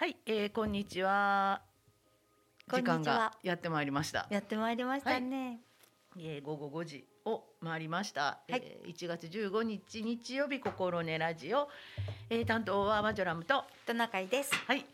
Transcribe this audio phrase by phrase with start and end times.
[0.00, 1.60] はい、えー、こんにちは。
[2.70, 4.26] こんにちは時間がやってまいりました。
[4.30, 5.60] やってまいりましたね。
[6.18, 8.22] えー、午後5時を回りました。
[8.22, 11.68] はいえー、1月15日日曜日心根ラジオ、
[12.30, 14.54] えー、担当はマジョラムとトナカイです。
[14.54, 14.86] はい。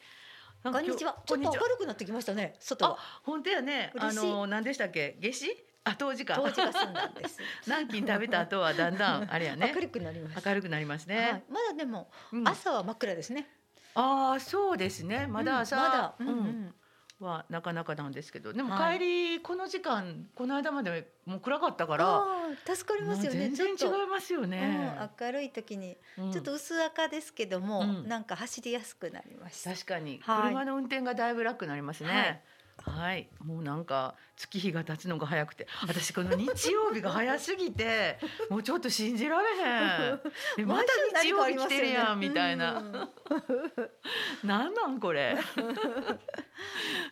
[0.65, 1.17] こんにちは。
[1.25, 2.57] ちょっと明るくなってきましたね。
[2.59, 3.93] 外本当やね。
[3.97, 5.19] あの何でしたっけ？
[5.23, 5.67] 夏至？
[5.85, 6.35] あ、冬至か。
[6.35, 7.39] 当時が済んだんです。
[7.65, 9.83] 南京食べた後はだんだんあれやね 明。
[9.83, 10.51] るくなりました。
[10.51, 11.45] 明るくなりますはいね。
[11.49, 13.49] まだでもうん朝は真っ暗ですね。
[13.97, 15.27] ああ、そうですね。
[15.27, 16.15] まだ朝、うんまだ。
[16.19, 16.75] ううんんうん。
[17.19, 19.05] はなかなかなんですけど、でもはい帰
[19.37, 22.23] りこの時間この間までもう暗かったから。
[22.67, 23.49] 助かりますよね。
[23.55, 24.95] 全然違いますよね。
[25.01, 29.73] うん明るい時にうんちょっと薄赤ですけども、うんなんか走りやすくなりました。
[29.73, 32.45] 確かにはい車の運転がだいぶ楽になりますね。
[32.85, 40.21] はい、もうなんか月日が経つのが早くて、私この日曜日が早すぎて、 もうちょっと信じられへん。
[40.59, 42.83] えまた日曜日来てるやんみたいな。
[44.45, 45.37] なんなんこれ？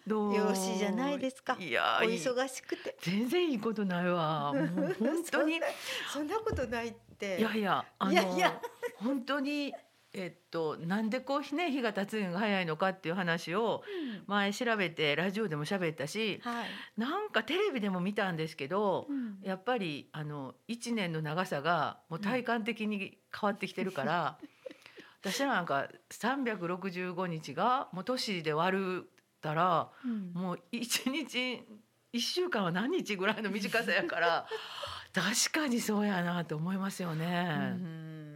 [0.06, 0.34] どう。
[0.34, 2.96] よろしいじゃないですかいやお忙しくて。
[3.00, 4.52] 全然いいことないわ。
[4.52, 5.61] もう本当に。
[6.12, 7.39] そんなことないって。
[7.39, 8.61] いやいや、あのいやいや
[8.96, 9.72] 本当に。
[10.17, 14.25] えっと、なんでこうね日が経つのが早いのかっていう話をうん。
[14.27, 16.67] 前調べてラジオでも喋ったしはい。
[16.97, 19.39] なんかテレビでも見たんですけどうん。
[19.42, 24.39] やっぱりあの1年の長さがもう体感的に変わってきてるから、
[25.20, 29.11] 私らなんか365日がもう年で割る
[29.42, 30.33] たらうん。
[30.33, 31.65] もう1日
[32.12, 34.47] 1週間は何日ぐらいの短さやから
[35.12, 37.57] 確かにそうやなと思いますよね。
[37.59, 38.33] うん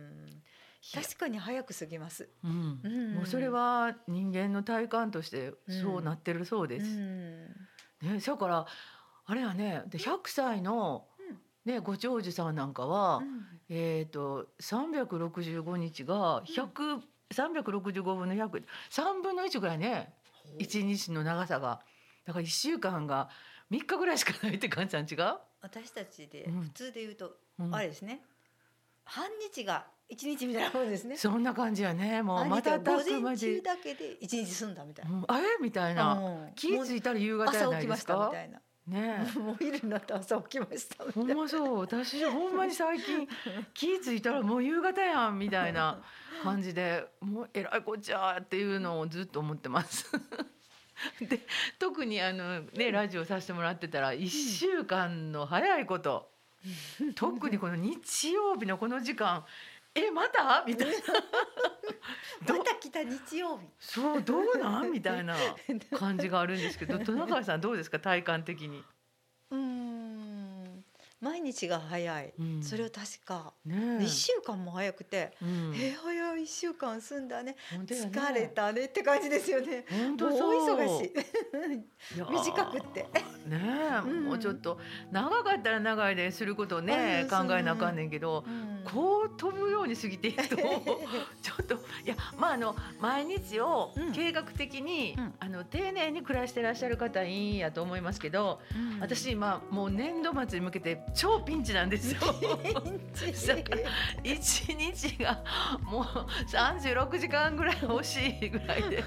[0.94, 2.28] 確かに早く過ぎます。
[2.44, 2.80] うん。
[2.82, 3.14] うん。
[3.14, 6.86] もうそれは人間の体感としてそうなってるそうです。
[6.86, 7.48] うん。
[8.02, 8.66] ね、だから
[9.26, 11.06] あれやねで100歳の、
[11.64, 13.22] ね、ご長寿さんなんかは、
[13.68, 17.00] えっ、と365日が100、
[17.32, 20.14] 365分の1003分の1ぐらいね
[20.58, 21.80] 1日の長さが。
[22.24, 23.30] だから1週間が
[23.70, 26.60] 3日ぐらいしかないって感じなん違う、私たちでうん。
[26.62, 27.74] 普通で言うと、うん。
[27.74, 28.22] あれですね。
[29.04, 31.16] 半日が一日みたいなもんですね。
[31.16, 35.12] そんな感じやねもう半日が瞬午前中、だけで一日済んだみたいな。
[35.12, 35.46] うん、あれ？
[35.60, 38.60] みたいな、うん気ぃ付いたら夕方や朝起きましたみたいな。
[38.86, 41.34] ねえもう昼になって朝起きましたみたほんいな。
[41.42, 43.28] まそう私ほんまに最近
[43.74, 46.00] 気ぃ付いたらもう夕方やんみたいな
[46.42, 50.10] 感じでもうえらいこっちゃっていうのをずっと思ってます。
[51.20, 51.40] で
[51.78, 56.30] 特にあのねラジオさせてもらってたら1週間の早いこと
[57.14, 59.44] 特にこの日曜日のこの時間
[59.94, 60.64] えまた？
[60.66, 60.94] みたいな
[62.46, 63.66] ど また来た日曜日。
[63.78, 64.92] そうどうなん？
[64.92, 65.34] みたいな
[65.98, 67.98] 感じがあるんですけど 戸中さんどうですか？
[67.98, 68.84] 体感的に。
[71.20, 72.32] 毎日が早い。
[72.38, 72.62] うん。
[72.62, 73.52] それは確か。
[73.64, 74.04] ねえ。
[74.04, 75.36] 一週間も早くて。
[75.42, 75.74] うん。
[75.74, 77.56] えー、早い一週間済んだね。
[77.72, 77.84] ね。
[77.84, 79.84] 疲れたねって感じですよね。
[79.90, 80.76] 本当そう。
[80.76, 81.06] 大忙し。
[81.06, 81.12] い。
[82.30, 83.02] 短くって。
[83.02, 83.08] ね
[83.50, 84.24] え、うん。
[84.26, 84.78] もうちょっと
[85.10, 88.84] 長かったら長いですることをねあ考えなあかんねんけど、うん。
[88.84, 90.56] こう飛ぶように過ぎていくと
[91.42, 91.74] ちょっと
[92.04, 94.12] いやまああの毎日をうん。
[94.12, 95.34] 計画的に、うん。
[95.40, 99.00] あの丁寧に暮らしてらっしゃる方いいんやと思いますけど、うん。
[99.00, 102.20] 私今もう年度末に向けて超ピンチなんですよ。
[104.22, 105.42] 一日が
[105.82, 106.04] もう
[106.50, 109.02] 36時間ぐらい欲しいぐらいで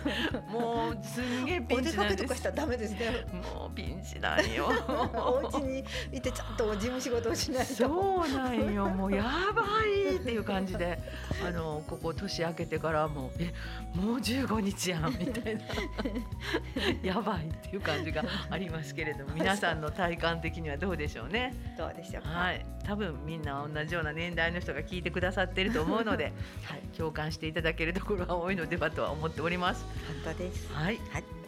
[0.49, 2.41] もうすんげえピおンチなんです出かけとかし。
[2.41, 3.25] たらダメですね。
[3.43, 4.69] もうピンチなんよ。
[5.13, 7.73] お家にいてちゃんと事務仕事をしないと。
[7.73, 8.89] そうなんよ。
[8.89, 9.23] もうや
[9.53, 10.99] ばいっていう感じで、
[11.45, 13.53] あのここ年明けてからもえ
[13.95, 15.61] もう15日やんみたいな
[17.03, 21.53] やばいっていう感じがありますけれども、皆さんの体感的にはどうでしょうね。
[21.77, 22.29] どうでしょうか。
[22.29, 29.85] はい、多分みんな同じような年代の人が聞いてくださっていると思うので、 はい、共感していただけるところが多いのではとは思っております。
[30.23, 30.73] 本当です。
[30.73, 30.99] はい。
[31.11, 31.41] はい。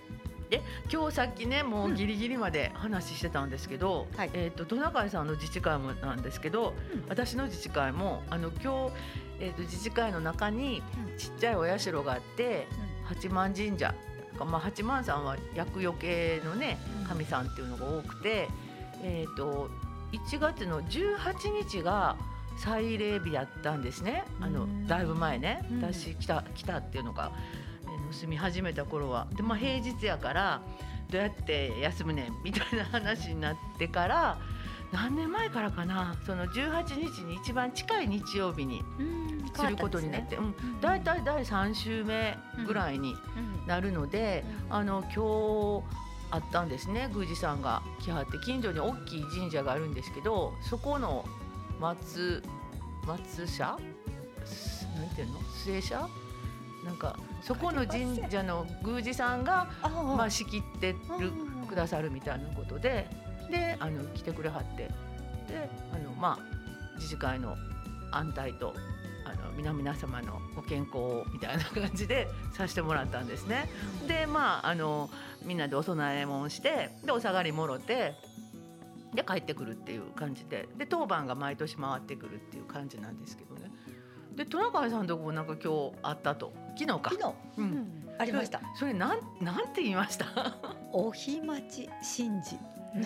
[0.53, 0.61] で
[0.91, 8.93] 今日さっきねもうギリギリまで話してたんですけど、はいえっ、とトナカイさんの自治会もなんですけど、うん私の自治会もあの今日
[9.39, 10.83] えっ、と自治会の中に
[11.17, 12.67] ちっちゃいお社があって
[13.05, 13.95] 八幡神社
[14.37, 18.47] まあ八幡さんは厄除けのねうん神さんっていうのが多くて、
[19.01, 19.71] えっ、と
[20.13, 22.15] 1月の18日が
[22.57, 24.23] 祭礼日やったんですね。
[24.39, 24.87] あのうん。
[24.87, 25.65] だいぶ前ね。
[25.71, 25.81] うん。
[25.81, 27.31] 私来た来たっていうのが、
[27.83, 29.27] えー住み始めた頃は。
[29.35, 30.61] で、まあ、平日やから
[31.09, 34.37] どうやって休むねんみたいな話になってから
[34.91, 36.15] 何年前からかな。
[36.25, 39.51] その18日に一番近い日曜日にうん。
[39.55, 40.55] することになって、うんん。
[40.81, 42.37] だいたい第3週目
[42.67, 43.67] ぐらいにうん。
[43.67, 44.75] なるので、うん。
[44.75, 46.02] あの今日
[46.33, 47.09] あったんですね。
[47.13, 51.23] 宮司さんが来はって近所に大きい神社があるんですけどそこの
[51.79, 52.41] 松
[53.05, 53.77] 松社
[54.43, 55.39] すなんていうの？
[55.63, 56.09] 末社
[56.83, 61.67] なんかそこの神社の宮司さんがあまあ仕切ってるうん。
[61.67, 63.07] くださるみたいなことで
[63.49, 64.89] であの来てくれはって。
[65.47, 67.55] であのまあ自治会の
[68.11, 68.73] 安泰と
[69.25, 73.69] あの皆々様のご健康をみたいな感じでさせてもらったんですね。
[74.07, 75.09] でまああの
[75.43, 78.13] みんなでお供え物してでお下がりもろて
[79.13, 83.71] で帰ってくるっていう感じでで当番が毎年回ってくるっていう感じなんですけどね。
[84.35, 87.11] でトナカイさんとこもなんか今日あったと昨日か。
[87.11, 87.27] 昨日、
[87.57, 87.87] ううんん、
[88.17, 88.59] ありました。
[88.75, 90.25] それなんなんて言いました？
[90.91, 91.87] お日待ち
[92.17, 92.57] 神事。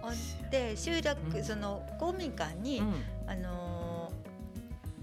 [0.50, 2.94] で集落、うんその公民館に、うん
[3.26, 3.69] あのー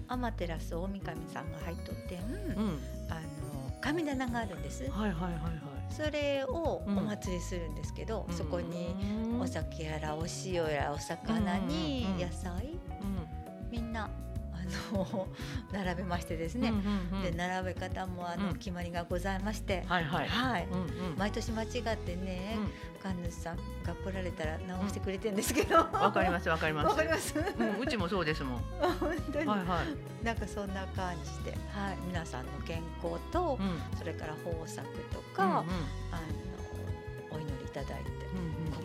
[0.08, 1.00] 天照大神
[1.32, 2.20] さんが入っとってん、
[2.56, 2.78] うん。
[3.08, 4.90] あのー神棚があるんです。
[4.90, 5.42] はいはいはいはい。
[5.88, 8.94] それをおうん祭りするんですけど、そこに
[9.32, 12.18] うんお酒やらお塩やらお魚にうん。
[12.20, 13.70] 野菜、うん。
[13.70, 14.10] みんな
[14.92, 15.28] あ の
[15.72, 16.72] 並べましてですね、
[17.22, 18.54] で並べ方もあの、うん。
[18.58, 20.06] 決まりがございまして、はい
[21.16, 22.56] 毎年間違ってね、
[23.00, 25.92] う神主さんが来られたら直してくれてんですけど、ん。
[25.92, 26.88] わかりますわかります。
[26.88, 27.34] わかります。
[27.80, 28.58] うちもそうですもん。
[29.00, 29.82] 本当に、はいは
[30.22, 30.24] い。
[30.24, 33.98] なんかそんな感じで、はい、皆さんの健康と、うん。
[33.98, 35.64] それから豊作とうんか、あの
[37.30, 38.10] お祈りいただいて、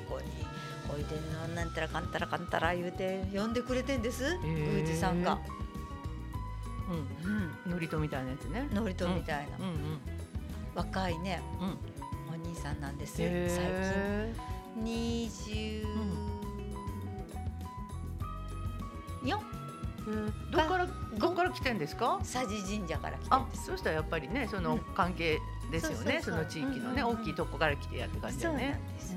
[0.08, 0.46] ここに
[0.94, 5.40] おいでのなんたらかんたらかんたら言うて呼んでくれてんです、宮司さんが、
[6.90, 7.32] うん。
[7.32, 7.72] うん、うん。
[7.72, 8.68] のりとみたいなやつね。
[8.74, 10.00] ノリとみたいな、うんうん。
[10.76, 11.42] 若いね。
[11.60, 11.78] うん。
[12.34, 13.22] お兄さんなんです。
[13.22, 14.34] よ、最へ
[14.76, 14.84] 近。
[14.84, 15.86] 二十
[19.24, 19.38] 四。
[19.38, 20.32] ー。
[20.52, 20.88] どっから
[21.18, 22.20] どっから来てんですか？
[22.20, 25.40] 佐治神社から来てあそうしたらやっぱりねそのうん関係
[25.72, 26.20] ですよね。
[26.22, 26.60] そうそうそう。
[26.60, 28.72] その地域のね大きいとこから来てやって感じだそうよね。
[28.72, 29.16] なんです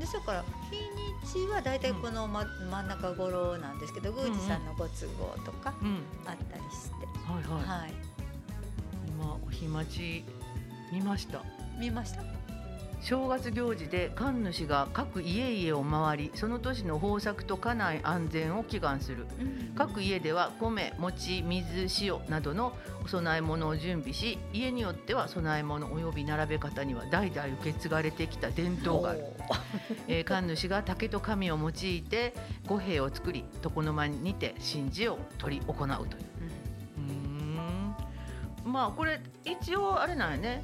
[0.00, 6.02] うんですから日にちはだいたいこの、ま、真ん中頃なんですけど宮司さんのご都合とかうん。
[6.26, 6.94] あったりして、
[7.30, 7.82] はいはい。
[7.82, 7.92] はい
[9.18, 10.24] 今お日待ち
[10.92, 11.42] 見ました？
[11.78, 12.22] 見ました
[13.00, 19.26] 正月行事で神主が各家々を回りその年の豊作と家内安全を祈願する。
[19.74, 29.24] 各家では米餅水塩などのお供え物を準備し家によっては供え物及び並べ方には代々受け継がれてきた伝統がある、
[30.06, 32.34] えー神主が竹と紙を用いて
[32.66, 36.06] 五兵を作り床の間にて神事を取り行うという。
[36.98, 37.94] うーん。
[38.64, 40.62] まあこれ一応あれなんやね。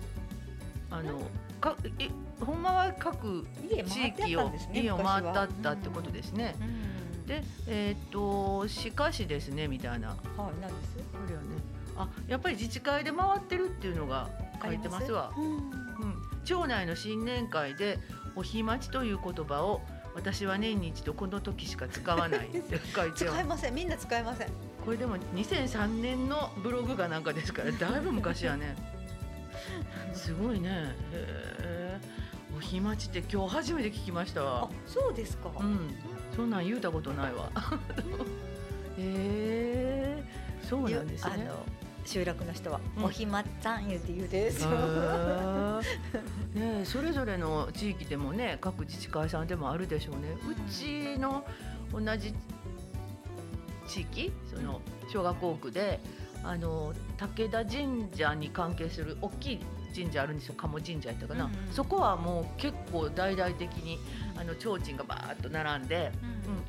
[0.90, 1.18] あの
[1.60, 2.08] かい
[2.44, 6.54] ほんまは各家地域を家を回ったったってことですね。
[6.60, 7.26] うん。
[7.26, 10.08] でえーっとしかしですねみたいな。
[10.08, 10.98] はいなんです。
[11.24, 11.46] あれよね
[11.96, 14.28] あやっぱり自治会で回ってるっていうのが
[14.62, 15.32] 書いてますわ。
[15.36, 15.44] うん。
[15.44, 16.14] うん、
[16.44, 17.98] 町内の新年会で
[18.34, 19.80] お日待ちという言葉を
[20.14, 24.48] 私は年に一度この時しか使わないって書いて使いませんみんな使いません。
[24.84, 28.76] これでも2003年のブログがなんかですからだいぶ昔やね
[30.12, 30.68] すごいね。
[30.70, 32.00] へえ
[32.56, 34.40] お日待ちって今日初めて聞きました。
[34.40, 35.94] あわそうですか、うん。
[36.34, 37.50] そんなん言うたことないわ。
[38.98, 40.24] へえ
[40.62, 41.50] そうなんですね。
[42.06, 43.04] 集落の人は、うん。
[43.04, 45.80] おひまっつぁん言うて言うですへー。
[46.54, 50.36] ねえそれぞれの地域でもね各自治会さんでもあるでしょうね。
[50.48, 51.44] うちの
[51.92, 52.32] 同じ
[53.86, 54.80] 地域その
[55.12, 56.00] 小学校区で
[56.42, 59.60] あの武田神社に関係する大きい
[59.96, 61.72] 神社あるんですよ鴨神社やったかな、うんうん。
[61.72, 63.98] そこはもう結構大々的に
[64.36, 66.12] あの提灯がバーッと並んで、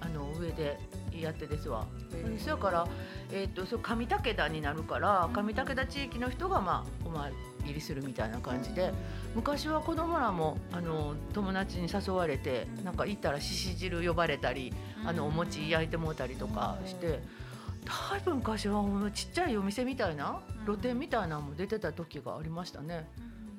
[0.02, 0.80] うん、あの上で
[1.20, 1.86] やってですわ。
[2.26, 2.88] うんそれから、
[3.32, 7.34] えー、とそう上武田になるから上武田地域の人が、まあ、お参
[7.66, 8.94] りするみたいな感じで
[9.36, 14.74] 昔は子供らもあの友達に誘われてなんか行ったらしし汁呼ばれたり
[15.06, 17.47] あのお餅焼いてもうたりとかして。
[17.88, 23.08] だいぶ昔はちっちゃいお店みたいなうん露店みたいなのも出てた時がありましたね。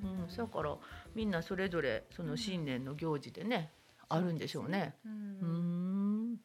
[0.02, 0.76] うん、だから
[1.14, 3.72] みんなそれぞれその新年の行事でね、
[4.08, 4.94] あるんでしょうね。
[5.04, 6.36] ううんん、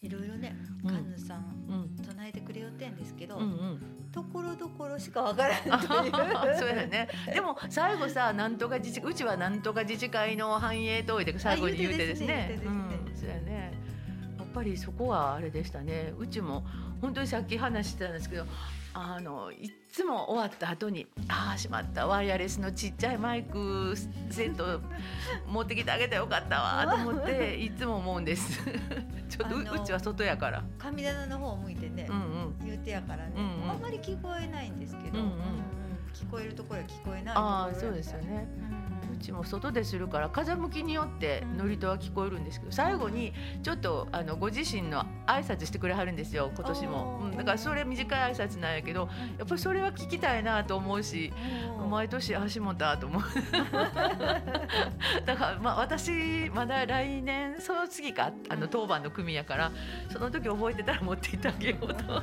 [0.00, 3.80] いろいろねうん神主さんうん、唱えてくれよってんですけど、うん、うん。
[4.12, 6.12] ところどころしかわからあんという
[6.58, 7.08] そうやね。
[7.32, 12.44] でも最後さ、なんとか自治うちはなんとか自治会の繁栄といて最後に言うてですね。
[12.44, 12.70] あ言うてですね
[13.06, 13.72] うん、そうやね。
[14.38, 16.12] やっぱりそこはあれでしたね。
[16.18, 16.66] うちも
[17.02, 18.46] 本当にさっき話してたんですけど。
[18.94, 23.94] あのいっつも終わった後に「ああしまったワイヤレスのちっちゃいマイク
[24.28, 24.82] セット
[25.46, 28.60] 持ってきてあげてよかったわ」と思っていつも思うんです。
[29.30, 30.62] ちょっとう,、ちは外やから。
[30.78, 32.58] 神棚の方を向いてね、うんうん。
[32.66, 33.70] 言うてやからね、うんうん。
[33.70, 35.32] あんまり聞こえないんですけど、うんうん。
[36.12, 38.46] 聞こえるところは聞こえないああそうですよね。
[38.58, 38.76] うん。
[38.76, 38.81] う
[39.22, 51.32] ちも外でするから風向きによってうん祝詞は聞こえるんですけど最後にちょっとあのご自身の挨拶してくれはるんですよ今年も、うん、だからそれ短い挨拶なんやけどやっぱりそれは聞きたいなと思うし
[51.88, 53.22] 毎年足もたと思う。
[55.24, 59.72] だからまあ私まだ来年その次かあの当番の組やから
[60.10, 62.22] その時覚えてたら持っていってあげようと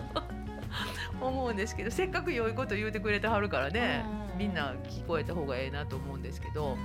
[1.28, 4.40] 思うんですけどせっかく良いこと言うてくれてはるからねうん。
[4.40, 6.78] みんな聞こえた方がええなと思うんですけど、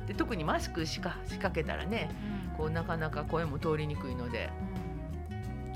[0.00, 2.08] うん、で特にマスクしか仕掛けたらね
[2.56, 4.48] こうなかなか声も通りにくいので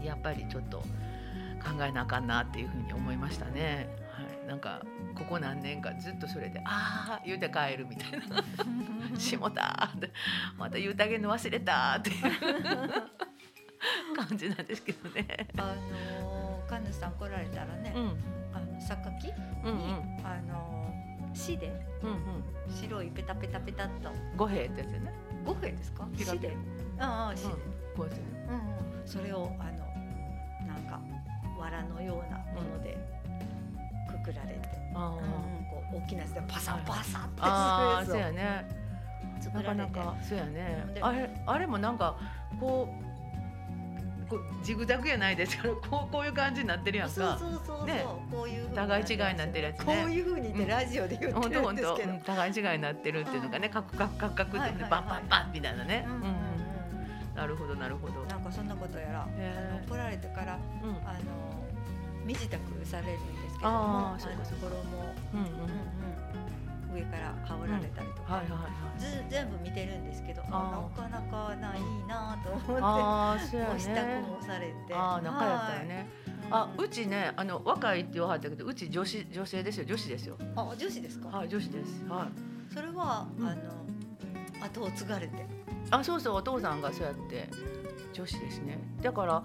[0.04, 3.88] やっぱりちょっと考えなあかんなっていうふうに思いましたね。
[4.12, 4.82] はい、なんか
[5.16, 8.44] ここ何年かずっとそれで「ああ言うて帰る」みたいな
[9.18, 10.12] 「しもた」って
[10.56, 12.10] 「また言うてあげるの忘れた」って。
[12.10, 12.22] い う
[14.28, 15.26] 感じなんですけどね。
[15.56, 18.02] あのー神主さん来られたらね、うん。
[18.52, 19.32] あの榊に、
[19.64, 19.80] うんうん。
[20.24, 22.18] あのー紙でうんうん。
[22.74, 24.10] 白いペタペタペタっと。
[24.36, 25.12] 五兵ってやつよね。
[25.44, 26.04] 五兵ですか？
[26.16, 26.56] ピラピラ紙で。
[26.98, 27.60] ああ紙で、
[27.96, 29.06] こうんうん。
[29.06, 31.00] それをあのなんか
[31.58, 32.96] 藁のようなもので
[34.08, 35.20] くくられて、こ
[35.92, 38.86] う大きなやつでパサパサってあーそうややね。
[39.54, 40.96] なかなかそうやね。
[41.00, 42.16] あれあれもなんか
[42.58, 43.05] こう
[44.28, 47.38] こうジグザグやないですけど こうこういう感じになってるやんそうか。
[47.38, 48.04] そうそうそう、ね。
[48.30, 49.84] こういう風互い違いになってるやつね。
[49.84, 56.04] こういう風にってラジオで言ってるんですけど、互い違いになってるっていうのがねカクカクカクカクってはいはいはいバンバンバンみたいなね。
[56.06, 57.36] うんうんうんうん。
[57.36, 58.24] なるほどなるほど。
[58.24, 59.78] なんかそんなことやら、へー。
[59.78, 60.90] あの来られてからうん。
[61.08, 61.56] あの
[62.24, 64.66] 身支度されるんですけどもあーあのそうかそうか。
[64.66, 65.46] 衣を、うんうん。
[65.46, 66.45] うんうん、
[66.92, 68.42] 上から羽織られたりとか、
[69.28, 74.20] 全部見てるんですけどああなかなかないいなと思ってああそう支度ね。
[74.20, 74.94] もされて。
[74.94, 76.08] ああ仲やったよね。
[76.50, 76.60] はい。
[76.62, 79.84] あうちねあの若いって言わはったけどうち女子女性ですよ。
[79.84, 80.36] 女子ですよ。
[80.54, 82.04] あ女子ですか、はい女子です。
[82.08, 82.28] は
[82.70, 82.74] い。
[82.74, 83.48] それは、うん。
[83.48, 83.62] あの
[84.60, 85.46] 後を継がれて。
[85.90, 87.48] あそうそうお父さんがそうやって
[88.12, 88.78] 女子ですね。
[89.02, 89.42] だから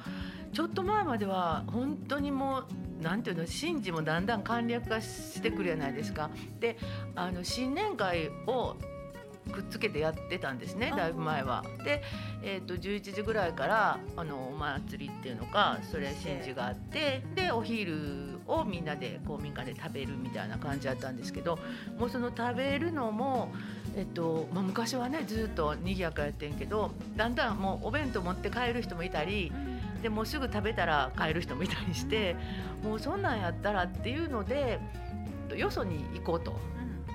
[0.53, 2.65] ちょっと前までは本当にもう
[3.01, 6.29] なんていうの神事もだんだん簡略化してくるじゃないですか。
[6.59, 6.77] で
[7.15, 8.75] あの新年会を
[9.51, 11.63] くっつけてやってたんですねあだいぶ前は。
[11.83, 12.01] で、
[12.43, 21.59] えー、と11時ぐらいからあのお祭りっていうのかそれ神事があってでお昼をみんなで公民館で食べるみたいな感じだったんですけど
[21.97, 23.51] もうその食べるのも、
[23.95, 29.51] えっとまあ、昔はねずっと賑やかやってんけどだんだんもうお弁当持って帰る人もいたり
[30.01, 32.35] でもうすぐ食べたら帰る人もいたりして
[32.83, 34.79] もうそんなんやったらっていうので
[35.55, 36.59] よそに行こうと。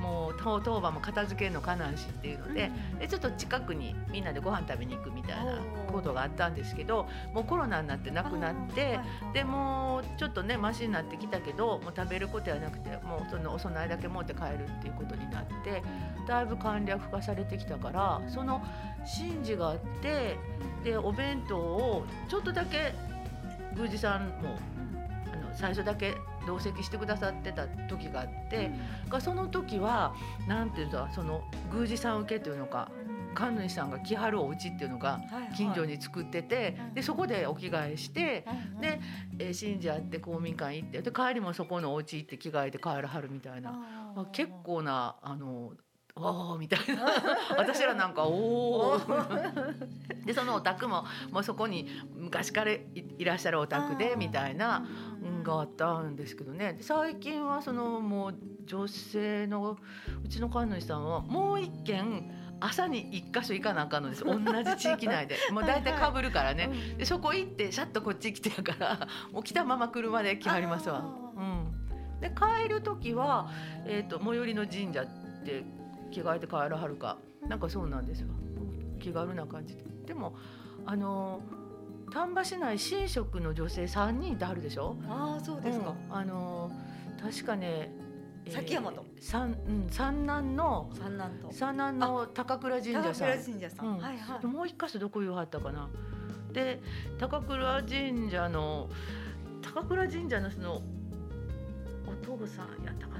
[0.07, 2.71] もう当当番も片付けるのかなんしっていうので,、
[3.01, 5.59] でちょっと近くにみんなでご飯食べに行くみたいな
[5.91, 9.01] ことがあったんですけどもうコロナになってなくなって。
[9.33, 15.83] でもうちょっとねマシになってきたけどもう食べることはなくてもうそのお供えだけ持って帰るっていうことになって
[16.27, 18.63] だいぶ簡略化されてきたからその
[19.19, 20.39] 神事があって
[20.85, 22.95] でお弁当をちょっとだけ
[23.75, 24.57] 宮司さんも
[25.33, 26.15] あの最初だけ
[26.47, 28.71] 同席してくださってた時があって、
[29.09, 30.15] がその時は
[30.49, 32.91] なんていうかその宮司さん受けというのか
[33.35, 35.21] 神主さんが来はるお家っていうのが
[35.55, 38.45] 近所に作ってて、でそこでお着替えして。
[38.81, 39.01] で、
[39.39, 45.73] えー、信者って公民館行ってで帰りもそこのお家行って着替えて帰らはるみたいな、あ結構なあの
[46.19, 47.07] おーみたいな。
[47.59, 49.01] 私らなんかおお
[50.25, 52.83] でそのお宅ももうそこに昔からい
[53.19, 54.87] いらっしゃるお宅でみたいな
[55.23, 56.79] うんがあったんですけどね。
[56.81, 59.77] 最近はそのもう女性の
[60.25, 62.31] うちの神主さんはもう一軒
[62.61, 64.25] 朝に一箇所行かなあかんのです。
[64.25, 65.37] 同じ地域内で。
[65.53, 71.03] もう大体かぶるからね、でそこ行ってシャッとこっち来てやからもう来たまま車で来はりますわ。
[71.05, 73.51] あうん、で帰る時は、
[73.85, 75.07] えー、と最寄りの神社っ
[75.45, 75.65] て
[76.17, 77.19] 着替えて帰らはるか。
[77.49, 78.29] なんかそうなんですよ。
[79.01, 79.85] 気軽な感じで。
[80.07, 80.35] でも
[80.85, 81.41] あの
[82.13, 84.97] 丹波市内神職の女性3人いてはるでしょ？
[85.09, 86.17] ああそうですか、うん。
[86.17, 86.71] あの
[87.21, 87.93] 確かね、
[88.49, 89.05] 崎山と。
[89.21, 91.53] 三うん三男の三男と。
[91.53, 93.29] 三男の高倉神社さん。
[93.29, 93.99] 高倉神社さん、うん。
[93.99, 94.41] はいはい。
[94.41, 95.89] でもう一箇所どこ言わはったかな。
[96.53, 96.81] で
[97.19, 98.89] 高倉神社の
[99.61, 100.81] 高倉神社のその
[102.07, 103.16] お父さんやったか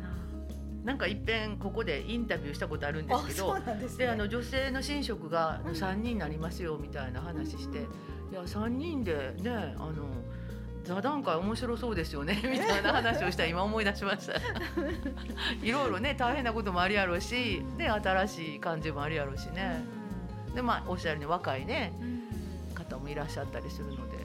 [0.87, 4.07] ななんかいっぺんここでインタビューしたことあるんですけどですね。
[4.07, 5.73] であの女性の神職がうん。
[5.73, 7.83] 3人になりますよみたいな話して、い
[8.33, 10.07] や3人でねあの
[10.85, 14.35] 座談会面白そうですよね みたいな話をしたら今思い出しました。
[15.63, 19.85] いろいろね大変なこともありやろうし、ね、新しい感じもありやろうしね。
[20.55, 22.75] でまあおっしゃるように若いねうん。
[22.75, 24.25] 方もいらっしゃったりするので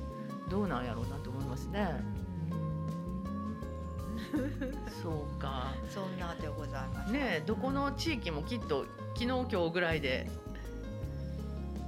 [0.49, 2.20] どうなんやろうなと思いますね。
[5.01, 8.85] そうかそんなでございますねえどこの地域もきっと
[9.15, 10.29] 昨日今日ぐらいで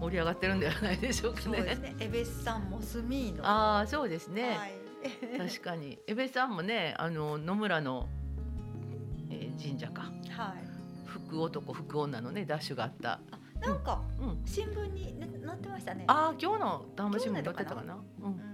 [0.04, 1.90] 盛り上がってるんではないでしょうかそうですね。
[1.90, 1.96] ね。
[2.00, 3.46] エベスさんもスミーの。
[3.48, 4.58] ああそうですね。
[4.58, 4.74] はい。
[5.38, 8.08] 確かに江部さんもねあの野村の、
[9.30, 10.64] えー神社かはい。
[11.06, 13.22] 福男福女のねダッシュがあった。
[13.32, 14.42] あ、なんかうん。
[14.46, 16.04] 新聞にね載ってましたね。
[16.08, 17.94] ああ今日の談話新聞載ってたかな。
[17.94, 17.98] う。
[18.24, 18.53] うんん。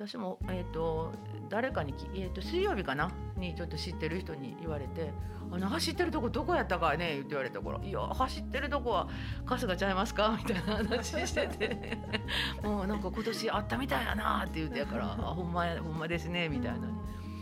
[0.00, 1.12] 私もえっ、と
[1.50, 3.10] 誰かにきえっ、と水曜日かな？
[3.36, 5.12] にちょっと知ってる人に言われて。
[5.52, 7.18] あの走ってるとこどこやったかね？
[7.18, 9.08] って言われたから「いや走ってるとこは
[9.44, 11.98] 春日ちゃいますか?」みたいな話してて
[12.62, 16.86] もうなんか今年あったみたいだなって言ってやから「あほんまやほんまですね」みたいな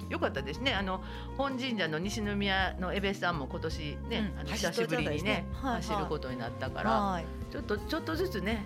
[0.08, 0.72] よかったですね。
[0.72, 1.02] あの
[1.36, 7.26] 本神社の西宮のエベスさんも今年ね、うんあの久しぶりにね走ることになったから、はい。
[7.52, 8.64] ちょっとちょっとずつね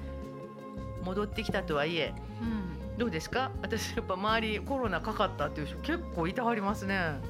[1.04, 2.81] 戻ってきたとはいえうん。
[2.98, 3.50] どうですか？
[3.62, 7.20] 私やっぱ周りコロナかかったっていう人結構いてはりますね。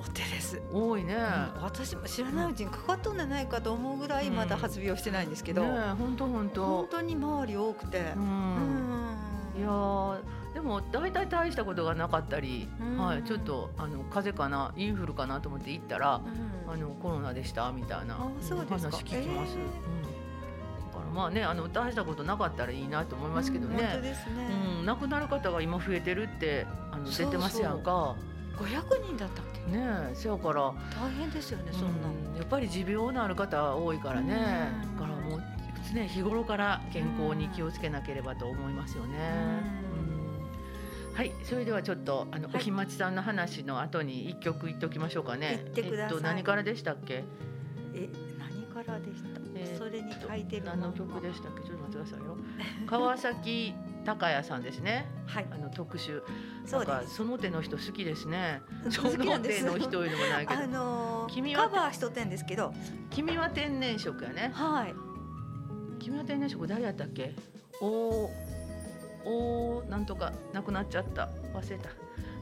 [0.00, 0.60] お手です。
[0.72, 1.14] 多いね。
[1.14, 5.68] うん私も知らないうちにかかっとんじゃないかと思うぐらいまだ発病してないんですけど、ね
[5.98, 6.88] 本当本当本。
[6.90, 8.18] 当に周り多くてう。。
[8.18, 9.16] うん
[9.56, 10.20] いやー
[10.54, 16.16] でも大体大したことがなかったり、うんはいちょっとあの風邪かなインフルかなと思って行ったら。
[16.16, 19.56] うんあのコロナでしたみたいな話聞きます。
[19.58, 20.03] えー
[21.14, 24.00] まあねあの大したことなかったらいいなと思いますけどうん本当ね。
[24.02, 24.48] ですね。
[24.78, 28.16] うん、亡くなる方が今増えてるってあのそう出てますやんか。
[28.56, 29.60] 500人だったっけ？
[29.72, 29.78] ね
[30.12, 31.72] え、せやから、大変ですよね。
[31.72, 32.08] そんな。
[32.08, 34.68] うんやっぱり持病のある方多いからね。
[34.84, 35.42] うんだからもう
[35.94, 39.18] 常日頃から健康に気をつけなければと思いますよね。
[39.98, 45.60] うんはい、それではちょっとあの、はいおひまちさんの話の後に一曲言っておきましょうかね。
[45.62, 47.22] 言ってくださいえっと何からでしたっけ？
[47.94, 48.33] え、何
[48.82, 49.40] からでした？
[49.54, 51.62] えーそれに書いてる何の曲でしたっけ？
[51.62, 52.36] ちょっと待ってくださいよ。
[52.86, 55.06] 川崎隆也さんですね。
[55.26, 55.46] はい。
[55.50, 55.56] あ。
[55.58, 56.22] の特集。
[56.66, 57.14] そうです。
[57.14, 58.60] その手の人好きですね。
[58.90, 60.60] その手の人いうのもないけど。
[60.60, 61.68] あのー君は？
[61.68, 62.72] カバーしとってんですけど、
[63.10, 64.50] 君は天然色やね。
[64.52, 64.94] はい。
[65.98, 67.34] 君は天然色誰やったっけ？
[67.80, 68.30] おー
[69.24, 71.28] おーなんとかなくなっちゃった。
[71.54, 71.90] 忘れた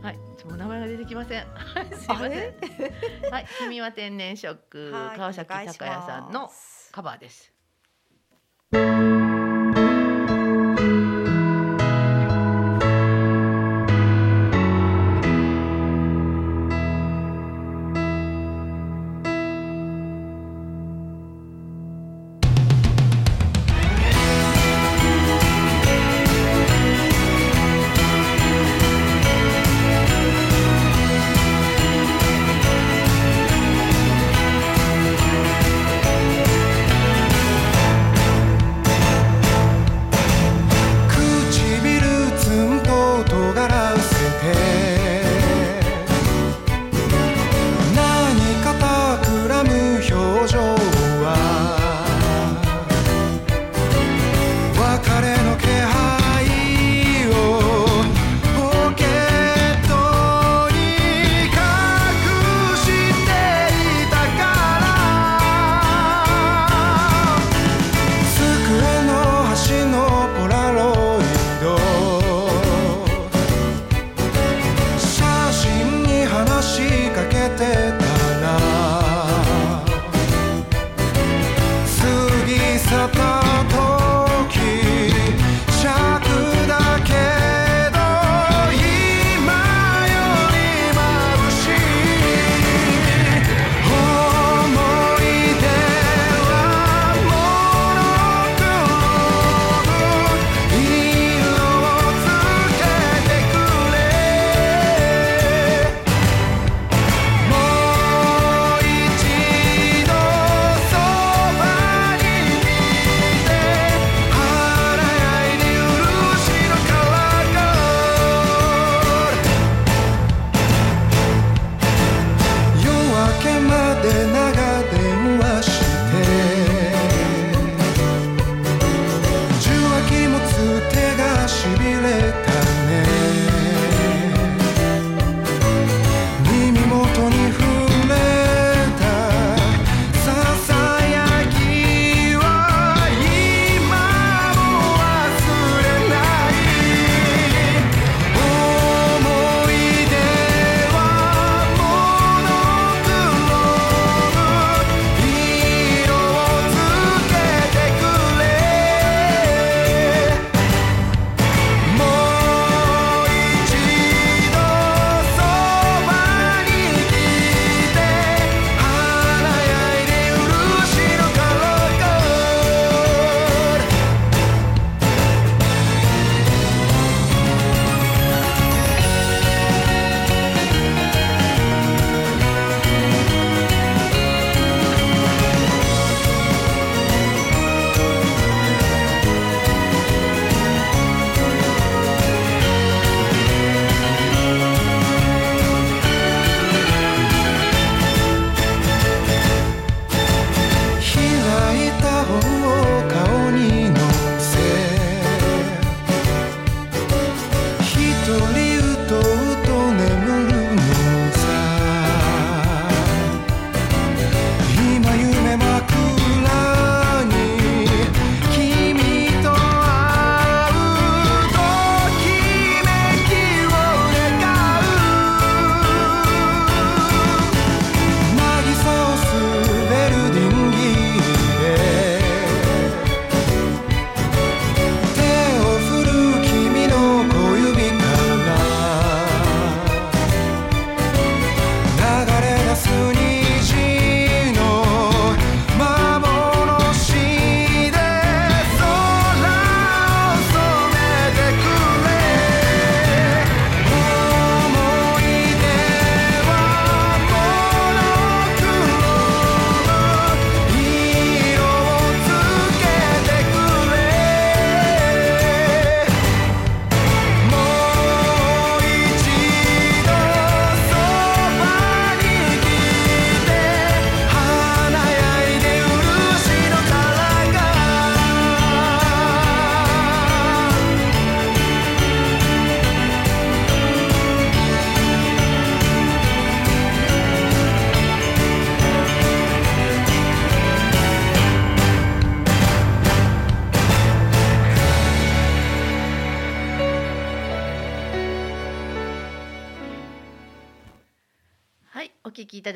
[0.02, 0.16] はい
[0.46, 1.46] もう名前が出てきません。
[1.46, 2.30] は いすいません。
[3.30, 4.58] はい君は天然色。
[4.90, 6.50] はい川崎隆也さんの
[6.90, 7.52] カバーです「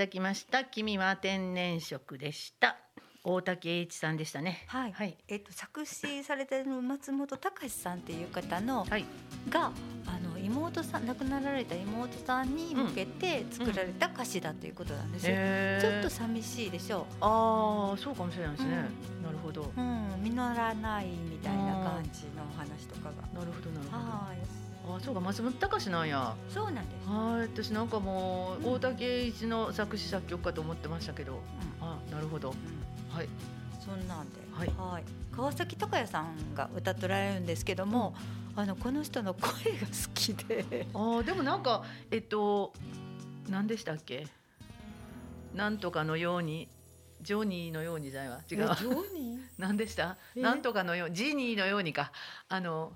[0.06, 0.64] だきました。
[0.64, 2.76] 君は天然色でした。
[3.24, 4.64] 大竹栄一さんでしたね。
[4.68, 5.16] はい、はい。
[5.26, 9.04] えっと作詞されてる松本隆さんっていう方のはい。
[9.50, 9.72] が
[10.06, 15.32] あの妹さん亡くなられた妹さんに向けて作られた歌詞だということなんですよ。
[15.34, 17.04] えちょっと寂しいでしょ。
[17.20, 18.76] ああそうかもしれないですね、
[19.24, 19.62] なるほど。
[19.62, 19.64] う。
[19.76, 23.40] うん、実らないみたいな感じのお話とかが。
[23.40, 24.04] なるほどなるほど。
[24.04, 26.34] はい、あそうか松本隆なんや。
[26.48, 27.08] そうなんです。
[27.08, 28.72] はい私なんかもううん。
[28.74, 31.34] 大竹栄一の作詞作曲家と思ってましたけど。
[31.34, 31.36] う
[31.80, 32.54] あなるほど。
[33.10, 33.28] はい。
[33.84, 34.64] そんなんで、は
[34.98, 35.04] い。
[35.32, 38.14] 川崎隆也さんが歌っておられるんですけども、
[38.56, 42.72] あのこの人の声が好きで、あーでもなんかえっと
[43.48, 44.26] 何でしたっけ？
[45.54, 46.68] なんとかのように
[47.22, 48.40] ジョニーのようにじゃないわ。
[48.50, 48.62] 違う。
[48.62, 49.40] えジョニー？
[49.58, 50.16] 何でした？
[50.34, 50.40] え？
[50.42, 52.10] なんとかのようジーニーのようにか。
[52.48, 52.92] あの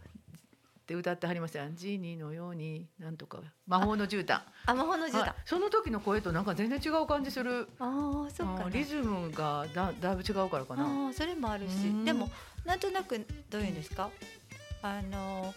[0.90, 1.66] って歌ってはりましたよ。
[1.72, 3.38] ジーニーのようになんとか。
[3.68, 4.40] 魔法の絨毯。
[4.66, 5.20] あ魔法の絨毯。
[5.20, 5.35] はい。
[5.44, 7.68] その時の声となんか全然違う感じする。
[7.79, 8.64] ああ、そっかな。
[8.64, 10.83] あーリズムがだだいぶ違うからかな。
[10.83, 11.87] ああそれもあるし。
[11.87, 12.05] うん。
[12.05, 12.29] でも
[12.64, 14.11] なんとなくどういうんですか？
[14.83, 15.55] あの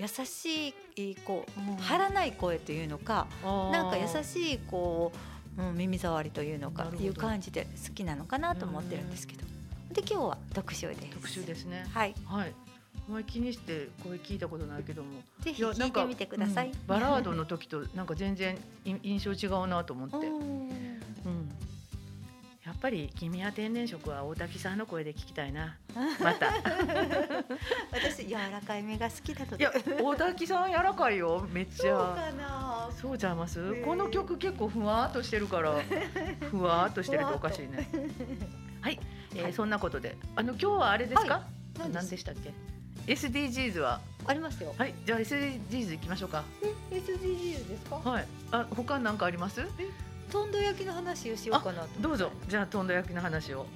[0.00, 1.76] 優しいこううん。
[1.76, 5.12] 張らない声というのかなんか優いしいこ
[5.58, 9.44] う、うん、耳障りというのかいう感じで好きなのかなと思ってるんですけど。
[9.92, 11.06] で今日は特集です。
[11.10, 11.86] 特集ですね。
[11.94, 12.14] はい。
[12.26, 12.52] はい
[13.10, 15.20] あんまり気にして声聞いたことないけども。
[15.40, 16.74] ぜひ聞いてみてください、うん。
[16.86, 20.68] バラードの時となんか全然い印象違うなと思って、ううん。
[20.68, 20.70] ん
[22.64, 25.76] やっぱり君は天然色は大滝さんの声で聞きたいな。
[26.22, 26.52] また。
[27.90, 31.48] 私柔らかい目が好きだといや大滝さん柔らかいよ。
[31.50, 32.88] めっちそうゃかな。
[32.92, 33.84] そうちゃいます、ー。
[33.84, 35.80] この曲結構ふわーっとしてるから。
[36.48, 37.90] ふわーっとしてるとおかしいね。
[38.80, 39.00] はい、
[39.34, 39.52] えーはい。
[39.52, 40.16] そんなことで。
[40.36, 41.90] あの今日はあれですか、はい。
[41.90, 42.52] 何でしたっけ？
[43.14, 46.44] SDGs はありますよはいじゃあ SDGs 行きましょうか。
[46.62, 47.96] え SDGs ですか？
[47.96, 48.26] はい。
[48.52, 49.62] あ他なんかあります？
[50.30, 52.30] とんど焼きの話をしようかなとどうぞ。
[52.48, 53.66] じゃあとんど焼きの話を。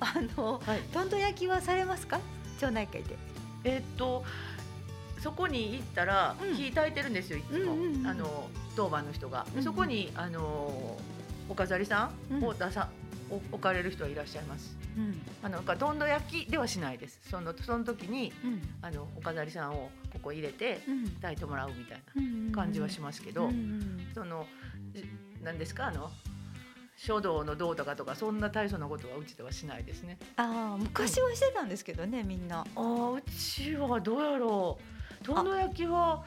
[0.00, 0.80] あのはい。
[0.92, 2.20] とんど焼きはされますか？
[2.60, 3.16] 町内会で。
[3.64, 4.22] えーっと
[5.22, 6.54] そこに行ったらうん。
[6.54, 7.72] 火焚いてるんですよいつも、
[8.10, 10.98] あの当番の人が、そこにあの
[11.48, 12.44] お飾りさんうん。
[12.44, 14.76] を出さ、お置かれる人はいらっしゃいます。
[14.96, 15.20] うん。
[15.42, 17.20] あのどんど焼きではしないです。
[17.28, 18.62] そのその時にうん。
[18.82, 21.08] あのお飾りさんをここ入れてうん。
[21.20, 24.46] 炊いてもらうみたいうんな感じはしますけど、うんうんその
[24.92, 25.04] じ
[25.42, 25.86] 何ですか？
[25.86, 26.10] あの
[26.96, 30.16] 書道の道とかとかそんな大層なことはうちではしないですね。
[30.36, 32.60] ああ昔はしてたんですけどねみんな。
[32.60, 34.78] ああうちはどうやろ
[35.22, 35.24] う。
[35.24, 36.24] とんど焼きは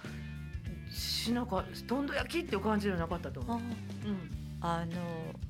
[0.92, 3.58] しなかとんど焼きっていう感じじゃなかったと思う。
[3.58, 3.66] あうん、
[4.60, 4.92] あの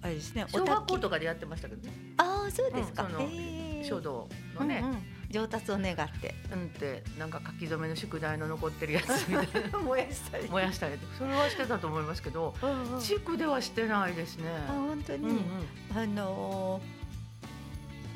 [0.02, 1.94] あれですね小学校ととかでやってましたけどね。
[2.18, 4.28] ああそうですか、うん書道
[4.60, 4.98] のね、うんうん。
[5.30, 6.36] 上達を願って。
[6.52, 9.80] うん、ってなんか書き初めの宿題の残ってるやつみたいな。
[9.80, 10.50] 燃やしたり。
[10.50, 10.98] 燃やしたり。
[11.18, 13.02] それはしてたと思いますけどうんうん。
[13.02, 14.50] 地区ではしてないですね。
[14.68, 15.98] あ本当に、うんうん。
[15.98, 17.08] あのー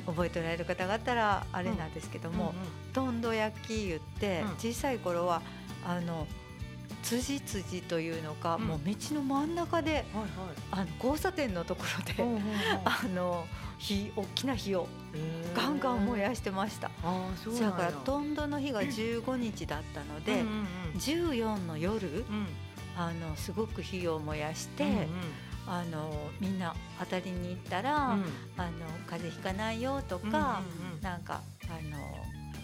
[0.04, 2.54] 覚えておられる方があったらあれなんですけども、
[2.92, 4.48] とんど焼き言って、うん。
[4.54, 5.42] 小さい頃は
[5.86, 6.26] あの
[7.02, 8.66] 辻辻というのか、うん。
[8.66, 10.30] もう道の真ん中でうんはい。
[10.70, 12.32] あの交差点のところで、はい。
[12.32, 12.52] うんうんうん。
[12.84, 13.46] あの
[13.78, 14.88] 火大きな火を
[15.54, 16.88] ガンガン燃やしてました。
[16.88, 20.66] だからとんどの日が 15日だったので、うんうん
[20.98, 22.36] 14の夜うん。
[22.36, 22.46] うん
[22.94, 25.06] あのすごく火を燃やして、うん
[25.64, 28.24] あのみんな当たりに行ったら、うん。
[28.56, 31.00] あの風邪ひかないよとか、うんうん。
[31.00, 31.98] なんかあの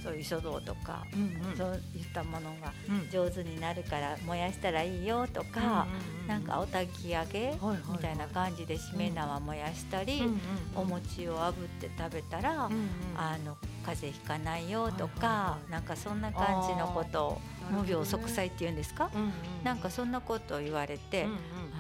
[0.08, 1.56] そういう書道とか、うんうん。
[1.56, 3.10] そういったものがうん。
[3.10, 5.74] 上手になるから燃やしたらいいよとか、うんうんう
[6.14, 7.58] んなんかお焚き上げ
[7.90, 10.38] みたいな感じでしめ縄燃やしたり、うんうん
[10.76, 12.88] お餅を炙って食べたら、うんうん。
[13.16, 15.72] あの風邪ひかないよとか、はいはいはい。
[15.72, 17.40] なんかそんな感じのことを
[17.70, 19.32] 無病息災っていうんですか、うんうん。
[19.64, 21.36] なんかそんなことを言われて、うんうん。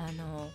[0.08, 0.50] あの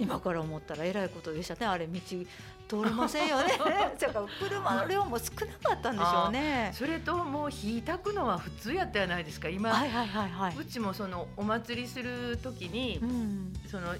[0.00, 1.66] 今から思ったらえらいことでしたね。
[1.66, 3.54] あれ道通れませんよね。
[3.98, 6.72] だから車の量も少なかったんでしょうね。
[6.74, 9.48] それともう火焚くのは普通やったじゃないですか。
[9.48, 10.56] 今、はいはいはいはい。
[10.56, 13.52] うちもそのお祭りする時に、うん。
[13.68, 13.94] その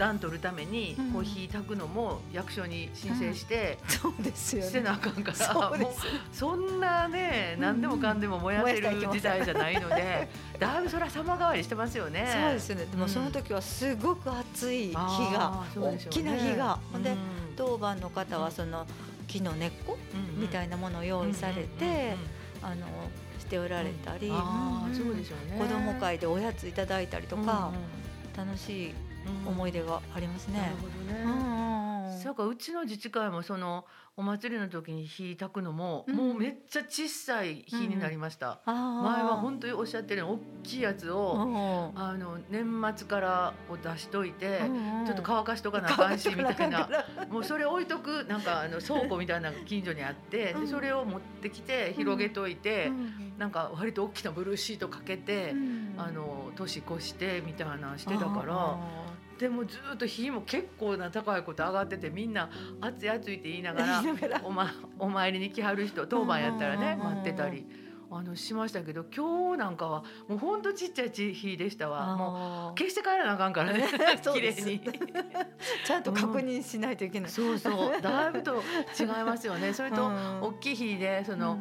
[0.00, 1.12] 段取るためにうん。
[1.12, 4.68] こう火焚くのも役所に申請して、そうですよね。
[4.68, 5.92] してなあかんからもう
[6.32, 6.38] す。
[6.38, 7.62] そんなねうん。
[7.62, 12.26] 何でもかんでも燃やせる時代じゃないのでだいぶそれは様変わりしてますよね。
[12.32, 12.86] そうですよね。
[12.86, 13.08] でもうん。
[13.10, 17.16] その時はすごく熱い火が、大きな火が、でうん。
[17.56, 18.86] 当番の方はその
[19.28, 19.98] 木の根っこ
[20.38, 22.16] みたいなものを用意されて、
[22.62, 22.86] あの
[23.38, 24.30] しておられたり。
[24.30, 24.34] 子
[25.66, 27.70] 供会でおやついただいたりとか、
[28.36, 28.94] 楽しい
[29.46, 30.58] 思い出出がありますね。
[30.58, 31.22] なるほどね。
[31.24, 31.70] うんうんうん
[32.20, 36.16] そうかうちの自治会もそのお祭りの時に火焚くのも、うん。
[36.16, 39.02] もうめっちゃ小さい火になりました、あー。
[39.02, 46.88] 前は本当におっしゃってる大きいやつを、うんあの年末からを出しといて、うんうんちょっと乾かしとかなあかんしみたいな。
[47.30, 50.60] もうそれ置いとくなんかあの倉庫みたいな近所にあって、うん。
[50.62, 52.92] でそれを持ってきて広げといて、
[53.38, 55.94] なんか割と大きなブルーシートかけて、うん。
[55.96, 58.76] あの年越してみたいなのしてたから。
[59.40, 62.50] あでもずっと火も結構な高いこと上がっててみんな
[62.80, 64.40] 暑い暑いって言いながーら。
[64.44, 67.04] お,、ま、お参りに来はる人当番やったらねうん。
[67.04, 67.66] 待ってたり。
[68.12, 72.16] あのしましたけど今日なんかはもうほんとちっちゃい火でしたわ。
[72.16, 73.86] もうあー消して帰らなあかんからね
[74.34, 74.80] 綺麗に。
[75.86, 77.30] ちゃんと確認しないといけない。
[77.30, 78.02] そうそう。
[78.02, 78.62] だいぶと
[78.98, 79.72] 違いますよね。
[79.72, 80.40] それとうん。
[80.42, 81.60] 大きい火でその、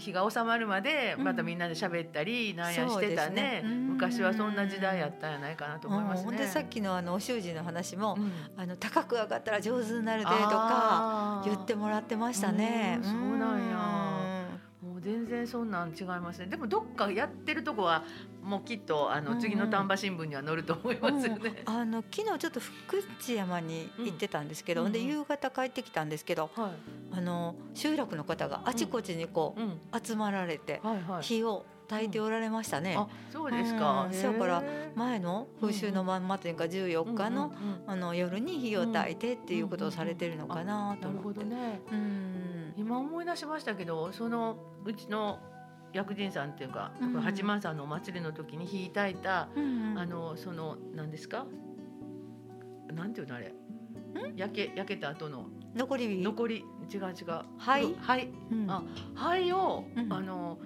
[0.00, 1.24] 日が収まるまでうん。
[1.24, 3.62] またみんなで喋ったりなんやしてたね。
[3.62, 3.62] ね。
[3.64, 3.88] うん。
[3.90, 6.22] 昔はそんな時代やったんやないかなと思いますね。
[6.22, 8.32] うんほんでさっきのあのお習字の話も、うん。
[8.56, 12.98] あの高く上がったら上手になるでとか言ってもらってましたね。
[12.98, 13.76] うんそうなんや。
[13.76, 13.99] も
[15.00, 16.46] う全然そんなん違いますね。
[16.46, 18.04] でもどっかやってるとこは
[18.42, 19.34] もうきっとあうんうん。
[19.34, 21.62] の次の丹波新聞には載ると思いますよね。
[21.66, 24.92] あの昨日ちょっと福知山に行ってたんですけど、うんうん。
[24.92, 26.72] で夕方帰ってきたんですけどは
[27.12, 31.22] あの集落の方があちこちにこい、うん、う集まられてはいはい。
[31.22, 32.94] 火を焚いておられましたね。
[32.96, 34.02] あ、そうですか。
[34.02, 34.62] うんへーそうから
[34.94, 41.40] 前の風習のまんまというか14日のうんうんうんあの夜に火を焚いてっていうことをされてるのかなと思って。
[41.40, 41.80] どね。
[41.90, 45.40] うん今思い出しましたけど、そのうちの
[45.92, 51.46] 薬人さんっていうか、うんうん八幡さんのお祭りの時に火焚いた、うんあのその何ですか？
[52.94, 53.52] なんていうのあれ？
[54.36, 57.14] 焼け焼けた後の残り火残り違う違う。
[57.58, 57.94] 灰？
[58.00, 58.28] 灰。
[58.50, 58.82] うんあ
[59.14, 60.58] 灰を、うんあの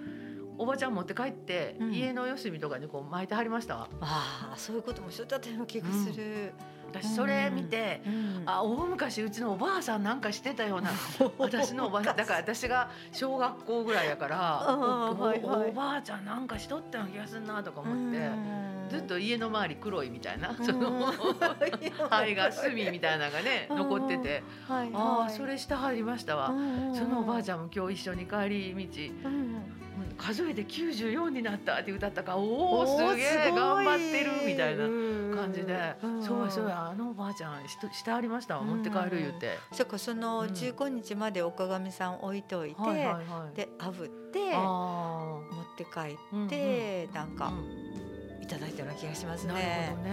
[0.57, 1.93] おばちゃん持って帰って、うん。
[1.93, 3.75] 家の四隅とかにこう巻いてはりました。
[3.75, 6.53] わああそういうこともしとったような気がする。
[6.91, 8.43] 私それ見て、うん。
[8.45, 10.91] あ大昔うちのおばあさんなんかしてたような
[11.37, 15.69] 私のおばあさんだから私が小学校ぐらいやからおはいはい。
[15.69, 18.87] おばあちゃんなんかしとったような気がするなとか思って、うん。
[18.89, 20.65] ずっと家の周り黒いみたいな、うん。
[20.65, 21.11] その
[22.09, 23.77] 灰が炭みたいなのがねうん。
[23.77, 25.27] 残ってて、はいあはい。
[25.27, 26.53] あそれしてはりましたわ、
[26.93, 29.84] そのおばあちゃんも今日一緒に帰り道うん
[30.17, 43.55] 数えて94になったって歌ったからおおおすげえ頑張ってるみたいな感感じで、そうやそうやあのおばあちゃんしとしてありました持って帰る言うて、そっかそのうん15日までお鏡さん置いといて、はいはいはい。
[43.55, 47.57] で炙ってあ持って帰ーって、なんかうん。
[47.59, 48.43] うん。
[48.43, 49.97] いただいたような気がしますなるねほ。
[49.97, 50.09] どね、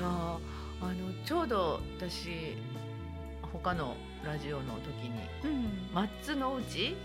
[0.00, 0.38] いや
[0.80, 2.56] あのちょうど私
[3.52, 5.88] 他のラジオの時にうん。
[5.94, 6.96] 松の内う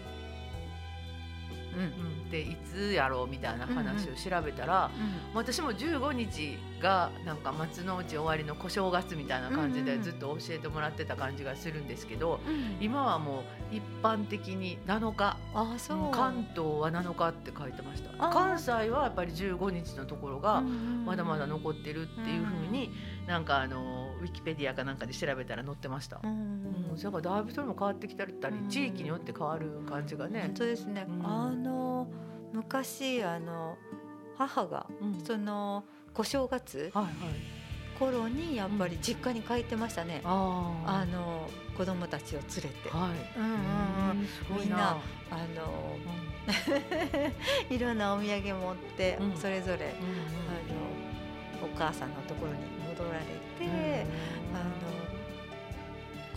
[1.81, 9.97] んでいつやろうみたいな話を調べたら、うん私も15日がなんか松の内終わりの小正月みたいな感じうんうん。
[9.97, 12.77] でずっと教えてもらってた感じがするんですけど、うん。
[12.79, 13.39] 今はも
[13.71, 15.37] う一般的に7日。
[15.55, 16.11] あそう。
[16.11, 18.29] 関東は7日って書いてました。
[18.29, 22.91] 関西はやっぱり15日のところがまだまだ残ってるっていうふうに
[23.25, 26.19] なんかあのウィキペディアかなんかで調べたら載ってました。
[26.21, 28.69] うんうん、だからだいぶそれも変わってきたりうん。
[28.69, 30.41] 地域によって変わる感じがね。
[30.47, 30.53] 本。
[30.55, 31.25] 当ですね、うん。
[31.25, 32.07] あの
[32.51, 33.77] 昔あの
[34.37, 35.19] 母がうん。
[35.23, 36.91] その小正月。
[37.99, 41.47] 頃にやっぱり実家に帰ってましたね、ああの
[41.77, 42.97] 子供たちを連れて、あ。
[42.97, 43.11] はい。
[43.37, 43.51] うんうん
[44.57, 44.97] うんみんなな。
[45.29, 45.95] あの
[47.69, 50.17] いろんなお土産持って、うんそれぞれうんうん
[50.49, 52.57] あのお母さんのところに
[52.89, 54.05] 戻られて、
[54.53, 55.02] あの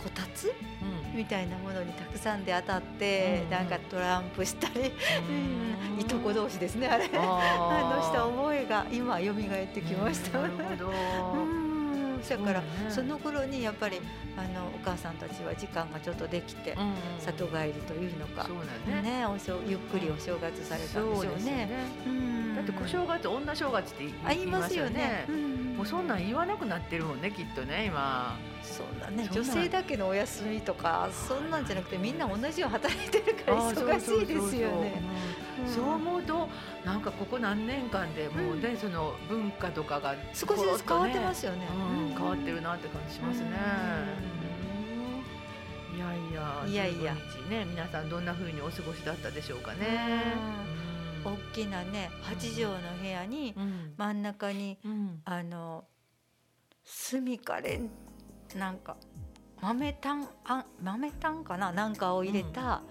[0.07, 0.47] こたつ？
[0.47, 1.17] うん。
[1.17, 4.91] みたいなものにたくさんで当たって、うんなんかトランプしたり、
[5.29, 5.99] うん。
[5.99, 7.09] いとこ同士ですねあれ。
[7.13, 10.39] ああのしたー覚えが今蘇ってきました。
[10.41, 10.91] なるほど。
[12.17, 14.01] うん、そやから、その頃にやっぱり
[14.37, 16.75] あのお母さんたちは時間がちょっとできて、
[17.19, 18.47] 里帰りというのか
[18.87, 19.01] ね。
[19.01, 21.69] ねお正ゆっくりお正月されたんでしょうそうね。
[22.05, 22.36] うん。
[22.36, 22.36] だ
[22.71, 25.25] って小正月女正月って言いますよね。
[25.29, 28.35] うんもうそんなん言わなくなってるもんねきっとね今。
[28.63, 29.29] そうだね。
[29.31, 35.01] 女性だけのお休みとかそんなんじゃなくてみんな同じように働いてるから忙しいですよね。
[35.63, 35.71] うん。
[35.71, 36.49] そう思うと
[36.83, 41.67] なんかここ何年間でもうね、その文化とかが少しずつ変わってますよ、よね。
[41.69, 43.49] うん、変わってるなって感じしますね。
[45.91, 45.97] うん。
[45.97, 46.07] いや
[46.65, 47.13] いやいやいや。
[47.13, 50.76] 15日ね皆さんどんな風にお過ごしだったでしょうかね。
[51.27, 53.93] 大きなね八畳の部屋にうん。
[53.97, 55.21] 真ん中にうん。
[55.25, 55.83] あの
[57.11, 57.89] 炭かれん
[58.55, 58.95] なんか
[59.61, 62.81] 豆炭あ豆炭かななんかを入れた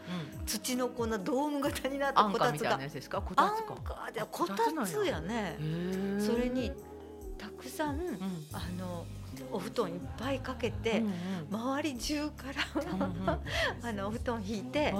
[0.40, 0.46] うん。
[0.46, 2.79] 土のこんなドーム型になったこたつが。
[3.20, 5.57] こたあつやね。
[6.18, 6.72] それに
[7.38, 8.01] たくさん
[8.53, 9.07] あの
[9.53, 11.03] お布団いっぱいかけて、
[11.51, 13.38] 周り中から
[13.83, 14.94] あのお布団引いて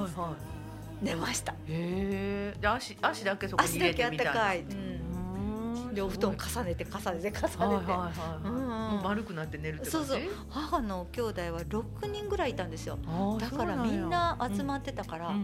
[1.03, 1.53] 寝ました。
[1.53, 2.55] へえ。
[2.63, 4.33] 足足だけそこに入れてみたいな。
[4.33, 4.61] 足だけあったかい。
[4.61, 4.97] うん。
[5.95, 10.21] でお布団重ねて重ねて重ねて、もう丸くなって寝るってそうそう。
[10.51, 12.99] 母の兄弟は六人ぐらいいたんですよ。
[13.41, 15.35] だからみんな集まってたから、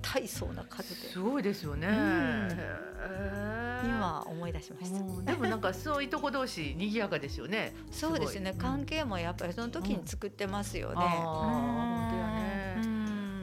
[0.00, 0.94] 大層な数で。
[1.10, 1.88] すごいですよね、
[3.84, 4.98] 今思い出しました、
[5.32, 7.74] でもなんかそういとこ同士賑やかですよね。
[7.90, 8.54] そうですね。
[8.56, 12.27] 関係もやっぱりその時に作ってますよね、本当やね、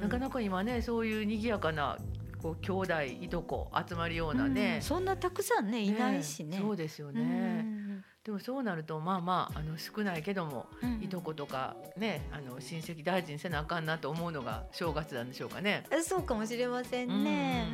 [0.05, 1.97] なかなか今ねそういう賑やかな
[2.41, 7.25] こう兄弟いとこ集まるようなね、うん、そんなたくさんねいないしね、ね、そうですよね、う
[7.65, 15.85] ん、でもそうなるとまあまああの少ないけども、うん、いとことかねあの親戚大事にせなあかんなと思うのが正月なんでしょうかね。
[16.03, 17.65] そうかもしれませんね、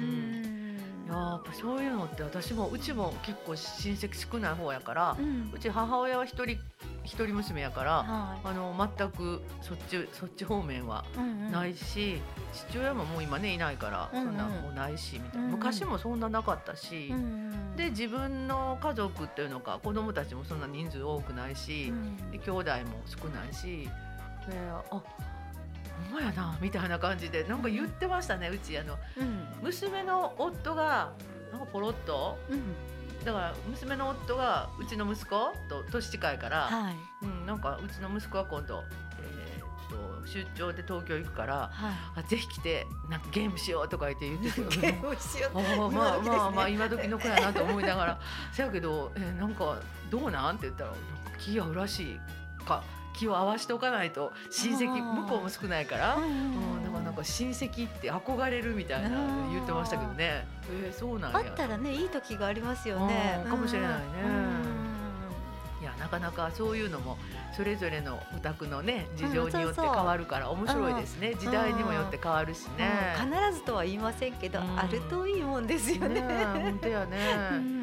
[1.10, 5.18] やっぱそういうのって私もうちも結構親戚少ない方やから、
[5.54, 6.58] うち母親は一人
[7.04, 11.06] 一人娘やから、はい、あの全くそっちそっち方面は
[11.52, 12.14] ないし、うん。
[12.14, 12.22] うん、
[12.70, 23.90] 父親ももう今ねいないから、そんなもうないしみたいな、昔もそんななかったし、うんうん、で自分の家族っていうのか子供たちもそんな人数多くないし、うん、で兄弟も少ないし
[24.48, 24.84] であ。
[24.90, 24.98] ほ
[26.10, 31.12] んまやなみたいな感じでなんか言ってましたねうちあの、うん、娘の夫が
[31.52, 32.62] なんかポロッと、うん
[33.26, 35.30] だから娘の夫がうちの息子
[35.70, 38.84] と年近いから、はい、うん、なんかうちの息子は今度、
[39.20, 48.20] えー、と出張で東京行くから、はい、あぜひ来てなんかゲームしようとか言って言って ゲームしようあまあまあまあ今時の子やなと思いながら
[48.52, 49.78] せやけど、えー、なんか
[50.10, 50.56] どうなん？
[50.56, 51.00] って言ったらなん
[51.32, 52.20] か気が合うらしい
[52.66, 52.84] か。
[53.14, 59.10] 気を合わしておかないと親戚向こうも少ないから、うん、だからなんか親戚って憧れるみたいな
[59.52, 60.48] 言ってましたけどね。
[60.70, 63.44] えー、そうなんあったらねいい時がありますよね。
[63.48, 63.96] かもしれないね。
[65.82, 67.18] いやなかなかそういうのも
[67.58, 76.22] それぞれのお宅のね事情によって変わるから面白いですね、時代にもよって変わるしね、必ずとは言いませんけど、あるといいもんですよね。
[76.54, 77.81] 本当やね。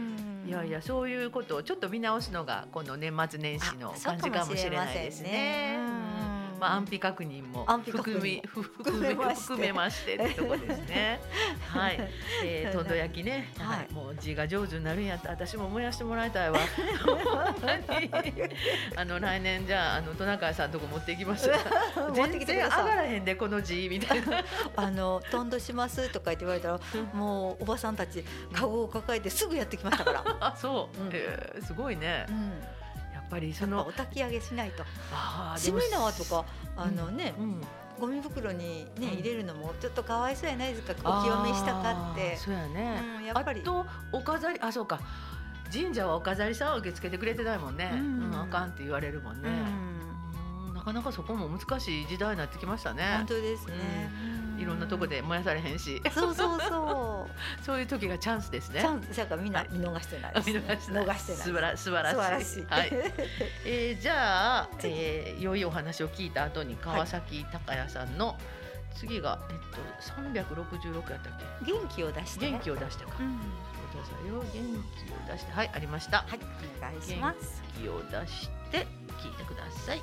[0.48, 6.17] いやいやそういうことをちょっと見直すのがこの年末年始の感じかもしれないですね。
[6.59, 10.16] まあ、安否確認も含み含め含めまして。
[10.16, 11.21] ってとこですね。
[11.68, 11.99] はい、
[12.44, 15.30] えー、とんど焼きね、はい、もう字が上手になるんやった。
[15.30, 16.59] 私も燃やしてもらいたいわ。
[18.97, 21.51] あの来年じゃああのトナカイさんとこ持っていきます。
[22.14, 24.45] 全然上がらへんでこの字みたいな。
[24.76, 26.80] あのとんどしますとか言われたら、
[27.12, 30.24] もうおばさんたちカゴを抱えてすぐやってきましたから。
[30.41, 32.26] あ、そう、うん、えー、すごいね。
[32.28, 32.78] うん
[33.31, 34.85] ぱりそのお焚き上げしないと。
[35.59, 36.45] しめ縄とか
[36.76, 37.61] あのね、うん、
[37.99, 42.37] ゴミ袋にね、入れるのもちょっとかわいそうやないですかお清めしたかって。
[42.37, 43.62] そうやね、うん、やっぱり。
[43.62, 45.01] とお飾りあそうか。
[45.70, 48.24] 神社はお飾りさん受け付けてくれてないもんね、うん。
[48.24, 49.51] うん、あかんって言われるもんね、
[50.68, 53.05] うん、なかなかそこも難しい時代になってきましたね。
[53.18, 53.74] 本当ですね、
[54.59, 56.02] いろんなとこで燃やされへんし。
[56.12, 57.30] そうそうそう。
[57.64, 58.80] そういう時がチャンスですね。
[58.80, 59.16] チャンス。
[59.16, 61.06] だからみんな見逃してないです、ね、見逃してない。
[61.06, 62.66] 素晴ら素晴らしい。
[62.68, 62.90] はい、
[63.64, 68.36] えー、じゃあ、えー、良いお話を聞いた後に川崎高也さんの、
[68.96, 71.32] 次がえっと三百六十六やったっ
[71.64, 71.72] け？
[71.72, 75.52] 元気を出して元気を出してか、うん、くださいよ元気を出して。
[75.52, 76.18] はいありました。
[76.18, 76.40] はい
[76.78, 77.62] お願いします。
[77.76, 78.86] 元気を出して
[79.18, 80.02] 聞いてください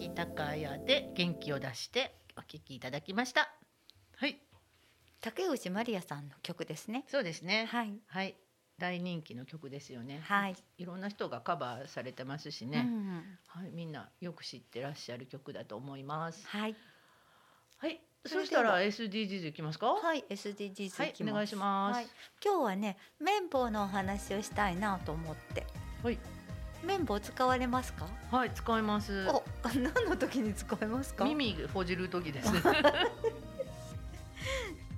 [0.00, 3.52] 崎高也で元気を出してお聞きいただきました。
[4.16, 4.38] はい。
[5.20, 7.04] 竹内まりやさんの曲ですね。
[7.06, 7.66] そうですね。
[7.70, 7.92] はい。
[8.06, 8.34] はい。
[8.78, 10.22] 大人気の曲ですよね。
[10.24, 16.46] はい、いろんな人がカバーされてますしね、うんはい、みんなよく知ってらっしゃる曲だと思います。
[16.46, 16.74] はい。
[17.76, 18.00] はい。
[18.24, 19.88] そしたら SDGs いきますか？
[19.88, 21.96] ははい SDGs いきます、お願いします。
[21.96, 22.06] はい、
[22.42, 25.66] 今日はね綿棒のお話をしたいなと思って。
[26.02, 26.18] はい、
[26.84, 28.06] 綿棒使われますか？
[28.30, 29.26] はい、使います。
[29.28, 31.24] お何の時に使いますか？
[31.24, 32.60] 耳ほじる時ですね。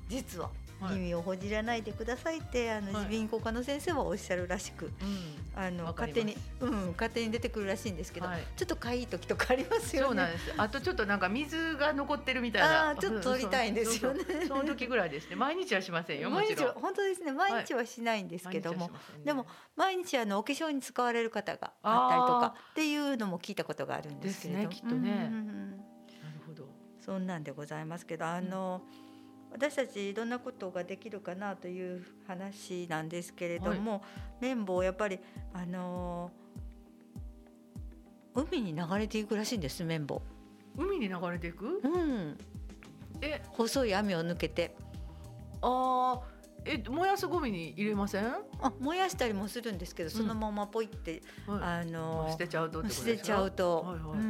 [0.09, 0.57] 実は、はい
[0.91, 3.07] 耳をほじらないでくださいってあのはい。
[3.09, 4.93] 耳鼻咽喉科の先生はおっしゃるらしく、うん。
[5.55, 8.43] あの勝手にうん勝手に出てくるらしいんですけど、はい。
[8.57, 10.07] ちょっとかいい時とかありますよね。
[10.09, 10.55] そうなんです。
[10.57, 12.91] あとちょっとなんか水が残ってるみたいな。
[12.91, 14.25] あーちょっと取りたいんですよね。
[14.49, 15.37] その時ぐらいですね。
[15.37, 16.31] 毎日はしませんよ。
[16.31, 16.75] も毎日ちろん。
[16.75, 17.33] は本当ですね。
[17.33, 18.91] 毎日はしないんですけども、
[19.25, 24.63] でも毎日あのお化粧に使われる方があったりとかっていうのも聞いたことがあるんですけれど。
[24.65, 25.11] もですねきっとね。
[25.11, 25.77] うんうんうん
[26.23, 26.69] なるほど。
[27.01, 28.83] そんなんでございますけどあの、
[29.53, 34.03] 私たちどんなことができるかなという話なんですけれども、
[34.41, 35.21] 綿棒やっぱり
[35.53, 36.31] あの
[38.35, 40.23] 海に流れていくらしいんです綿棒。
[40.77, 41.81] 海に流れていく？
[41.85, 42.39] うん、
[43.21, 44.75] え、細い網を抜けて
[45.61, 46.32] ああ、
[46.65, 48.25] え、燃やすゴミに入れません？
[48.25, 51.23] はあ燃やしたりもするんですけどそのままポイって、い。
[51.49, 54.23] あの捨てちゃうと捨てちゃうと、はいはいうんう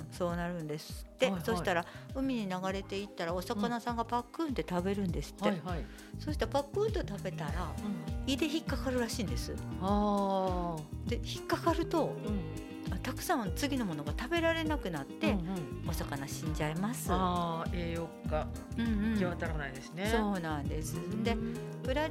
[0.00, 5.84] ん、そうなるんですって、はいはいそしたら海に流れていったらお魚さんがパックンって食べるんですって、はいはい。
[6.18, 8.30] そしたらパックンと食べたらうん。
[8.30, 11.08] 胃で引っかかるらしいんですああ。
[11.08, 12.69] で引っかかるとうん。
[12.90, 15.38] あたくさん次のものが食べられなくなって、うん
[15.84, 15.88] うん。
[15.88, 18.46] お魚死んじゃいます、ああ、栄養が
[18.78, 19.12] うんうん。
[19.14, 20.12] 行き渡らないですね。
[20.14, 20.94] そうなんです。
[21.24, 21.36] で
[21.82, 22.08] プラ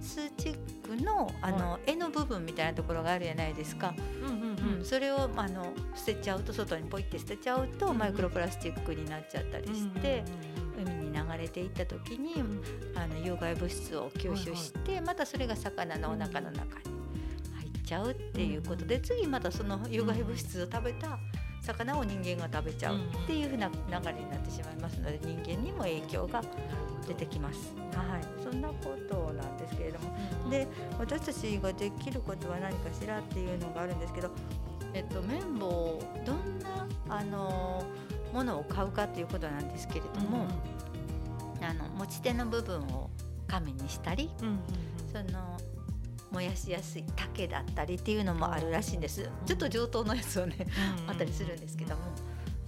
[0.00, 4.78] スチックのあの、柄の部分みたいなところがあるじゃないですか、うんうんうん。
[4.78, 4.84] うん。
[4.84, 7.98] それをあの捨てちゃうと外にポイって捨てちゃうと、うんうん。
[7.98, 10.22] マイクロプラスチックになっちゃったりして、
[10.76, 12.34] 海に流れていった時に、
[12.94, 16.93] あの有害物質を吸収して、またそれが魚のお腹の中に
[17.84, 21.18] ちゃうっていうことで、次またその有害物質を食べた
[21.60, 23.74] 魚を人間が食べちゃうっていうふうな流
[24.06, 26.42] れになってしまいますので人間にも影響が
[27.06, 27.74] 出てきます。
[27.94, 30.50] はい、そんなことなんですけれども。
[30.50, 30.68] で
[30.98, 34.30] 私たちができることは何かしらっていうのがあるんですけど、
[34.92, 37.84] えっと、綿棒どんなあの
[38.32, 40.46] ものを買うかっていうことなんですけれども、
[41.62, 43.10] あの持ち手の部分を
[43.46, 44.44] 紙にしたりそ
[45.32, 45.56] の
[46.34, 49.30] 燃やしやすい竹だったりっていうのもあるらしいんです。
[49.46, 50.56] ちょっと上等のやつをね
[51.04, 51.10] うん。
[51.10, 52.02] あったりするんですけども。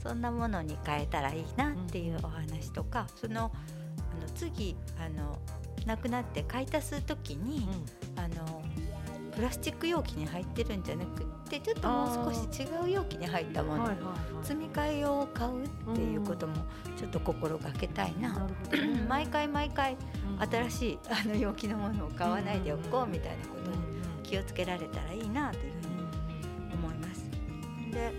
[0.06, 5.36] そんなものに変えたらいいなっていうお話とかそのあの次あの
[5.84, 7.68] 亡くなって買い足す時に
[8.14, 8.62] あの
[9.36, 13.86] プラスチック容器に入ってるんじゃなくってちょっともう少し違う容器に入ったもの
[14.42, 16.54] 積み替え用を買うっていうことも
[16.96, 18.48] ちょっと心がけたいな。
[19.06, 19.96] 毎回毎回
[20.38, 20.48] うん。
[20.48, 27.30] 新しいあの容器のものを買わないでおこうみたいなことにうん気をつけられたらいいなというふうに思います。
[27.92, 28.12] で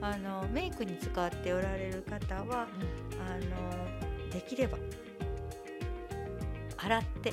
[0.00, 2.66] あのメイクに使っておられる方は
[3.24, 4.78] あのできれば
[6.76, 7.32] 洗って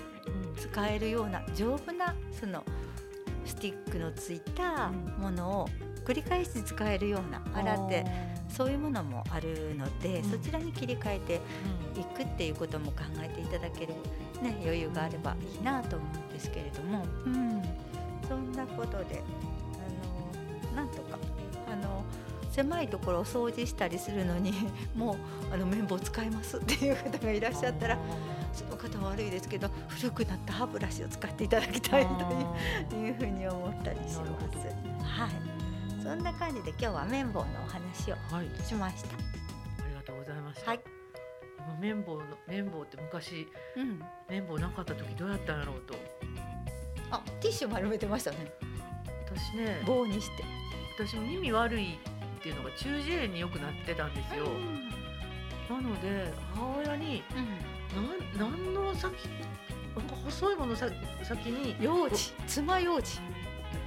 [0.55, 2.63] 使えるような丈夫なその
[3.45, 5.69] スティックのついたものを
[6.05, 8.05] 繰り返し使えるような洗って
[8.49, 10.31] そういうものもあるので、うん。
[10.31, 11.41] そちらに切り替えて
[11.99, 13.93] いくっていうことも考えていただける、
[14.41, 17.61] ね、余裕があればいいなと思うんですけれども、うん、
[18.27, 19.23] そんなことで
[20.71, 21.17] あのなんとか
[21.71, 22.03] あの
[22.51, 24.53] 狭いところを掃除したりするのに
[24.95, 25.13] も
[25.49, 27.97] うあの綿棒使いますっていう方がいらっしゃったら
[28.53, 32.07] その方は悪いですけど古くなった歯ブラシを使っていただきたい
[32.87, 34.19] といういうふうに思ったりします。
[35.03, 35.31] はい。
[36.01, 38.63] そんな感じで今日は綿棒のお話をはい。
[38.63, 39.15] しました。
[39.15, 40.71] ありがとうございました。
[40.71, 40.79] はい、
[41.57, 45.95] 今綿棒の綿棒って昔うん、綿棒なかった時どうやったんやろうと。
[47.11, 48.53] あティッシュ丸めてましたね。
[49.25, 50.43] 私ね棒にして。
[50.95, 54.45] 私耳悪いっていうのが中耳炎によくなってたんですよ、
[55.69, 57.47] なので母親にうん
[57.95, 59.13] なん何の先
[59.95, 60.87] なんか細いものさ
[61.23, 63.07] 先に幼児爪楊枝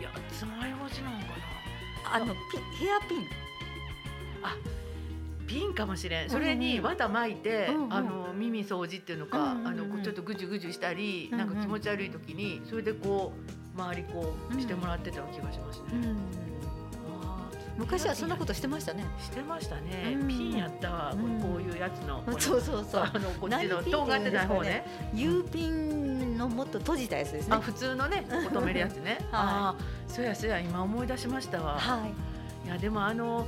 [0.01, 1.35] いや爪楊枝なのか
[2.13, 2.33] あのピ
[2.85, 3.19] ヘアピン。
[4.43, 4.57] な
[5.47, 6.31] ピンかもしれん。
[6.31, 7.93] それに綿巻いて、うんうん。
[7.93, 9.67] あの耳掃除っていうのか、うんうんうん。
[9.67, 11.49] あのちょっとぐじゅぐじゅしたり、うんうん。
[11.49, 13.33] なんか気持ち悪い時にそれでこ
[13.77, 16.46] う周りこうしてもらってた気がしますね、あー
[17.77, 19.05] 昔はそんなことしてましたね。
[19.19, 20.29] してましたね、うん。
[20.29, 22.23] ピンやったわ、うんこういうやつの。
[22.39, 23.03] そうそうそう。
[23.13, 24.85] あのこっちのとんがってない方ね。
[25.15, 27.57] U ピンのもっと閉じたやつですね。
[27.57, 29.75] あ普通のねここ止めるやつね、 はああ
[30.09, 31.79] そうやそうや今思い出しましたわ。
[31.79, 32.67] はい。
[32.67, 33.47] いやでもあの、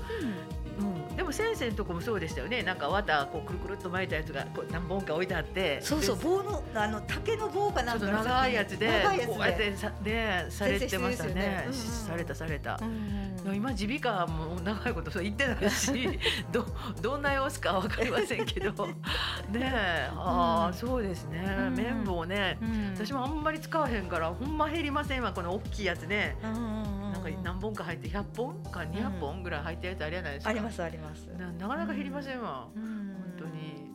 [0.79, 2.63] うん、でも先生のとこもそうでしたよね。
[2.63, 5.81] なんか綿こうくるくるっと巻いたやつがこう何本か置いてあって。
[5.83, 9.35] そうそう棒のあの竹の棒かなんかの長いやつで長いやつで。
[9.35, 11.67] こうやってさねされてましたね。
[11.73, 12.79] されたされた。
[12.81, 12.85] う。
[12.85, 16.19] んいや今耳鼻科も長いことそう言ってないし
[16.53, 16.67] ど
[17.01, 18.87] どんな様子かわかりませんけど。
[19.51, 20.11] ねえ。
[20.15, 20.75] ああ、うん。
[20.75, 21.75] そうですね、うん。
[21.75, 22.95] 綿棒ね、うん。
[22.95, 31.27] 私もあんまり使わへんからほんま減りませんわこの大きいやつね、うんうんうんなんか何本か入って100本か200本ぐらい入ってるやつありやないですか、ありますあります。
[31.37, 32.83] ななかなか減りませんわ、うん。
[32.83, 33.83] 本当に。
[33.83, 33.89] うん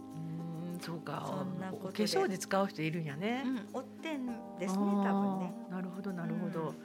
[0.82, 1.24] そうか。
[1.26, 4.26] そんなことお化で粧で使う人いるんやね、うん、おってん
[4.60, 5.54] ですね多分ね。
[5.70, 6.76] なるほどなるほど、うん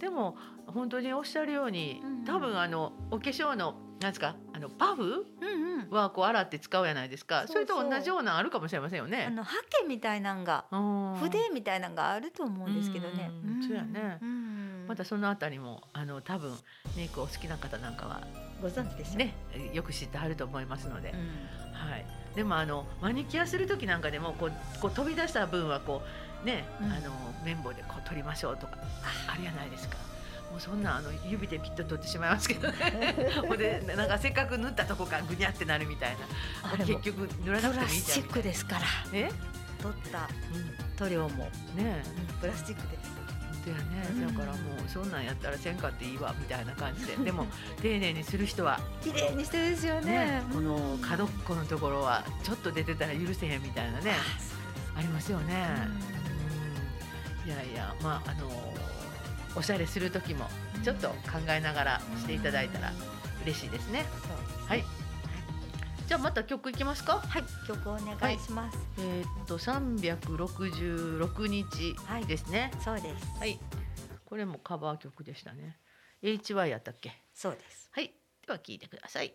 [0.00, 0.36] でも
[0.66, 5.90] 本当におっしゃるように、うん多分あのお化粧のなんですかあのパフうんうん。
[5.90, 9.28] はこう洗って使うやないですかそれと同じようなのあるかもしれませんよあね。
[9.28, 13.30] のハケみたいなんがうん筆みたいなんがあると思うんですけどね。
[13.44, 16.54] うんそうやねうんまたそのあたりもあの多分
[16.96, 18.22] メイクお好きな方なんかは
[18.62, 19.18] ご存知でしょ。
[19.18, 19.34] ね
[19.74, 21.72] よく知ってはると思いますので、うん。
[21.74, 22.06] はい。
[22.34, 26.08] でもあのマニキュアする時なんかでもこうこう飛び出した分はこう
[26.44, 27.10] ね、うんあの
[27.44, 28.78] 綿棒でこう取りましょうとか
[29.26, 29.96] あるやないですか。
[30.50, 33.32] もうそんなあの指でピッと取ってしまいますけどね。
[33.46, 36.16] ほんでなんかせっかく塗ったとこがぐにゃってなるみたい
[36.72, 36.84] な。
[36.84, 38.86] 結局塗らなくてもプラいいじゃんみたいスチックですからな。
[39.12, 39.30] ね？
[39.82, 40.28] 取ったう
[40.96, 41.38] 塗料も、ん。
[41.38, 42.02] ねえ。
[42.40, 43.10] プラスチックです。
[43.52, 47.46] 本当やね、うんだからもうそんなんやったらせんかっていいわみたいな感じで でも
[47.80, 50.42] 丁寧にする人は綺麗にしてるですよねね。
[50.52, 54.12] この角っこのところはちょっと出てたら許せへんみたいなね
[54.96, 55.66] ありますよね。
[57.44, 58.50] うんいやいやまああの
[59.56, 60.48] おしゃれする時も
[60.82, 61.14] ちょっと考
[61.48, 62.92] えながらしていただいたら
[63.44, 64.04] 嬉しいですね。
[64.26, 64.84] そうはい。
[66.06, 67.18] じゃあまた曲いきますか？
[67.18, 68.78] はい、曲お願いします。
[68.98, 72.70] えーっと三百六十六日はいですね。
[72.84, 73.26] そうです。
[73.38, 73.58] はい。
[74.24, 75.78] これもカバー曲でしたね。
[76.22, 77.22] HY やったっけ？
[77.32, 77.88] そうです。
[77.92, 78.12] はい。
[78.46, 79.32] では聞いてください。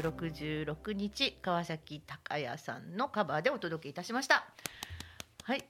[0.00, 4.46] 366日川崎隆也さんのカバーでお届けいたしました。
[5.42, 5.64] はい、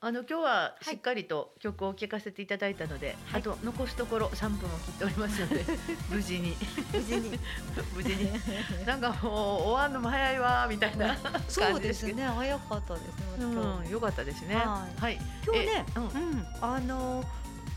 [0.00, 3.40] あの今日はしっかりと曲を聴かせていただいたので、はい。
[3.40, 5.64] あと残すところ3分を切っておりますので
[6.10, 6.56] 無事に。
[6.92, 7.38] 無事に。
[7.96, 8.86] 無事に。
[8.86, 11.16] なんかもう終わるのも早いわみたいな
[11.48, 12.24] そうですね。
[12.24, 14.54] 早かったですね今うん、よかったですね。
[14.56, 15.18] ははい。
[15.44, 16.04] 今日ねえうん。
[16.04, 16.46] うん。
[16.60, 17.24] あの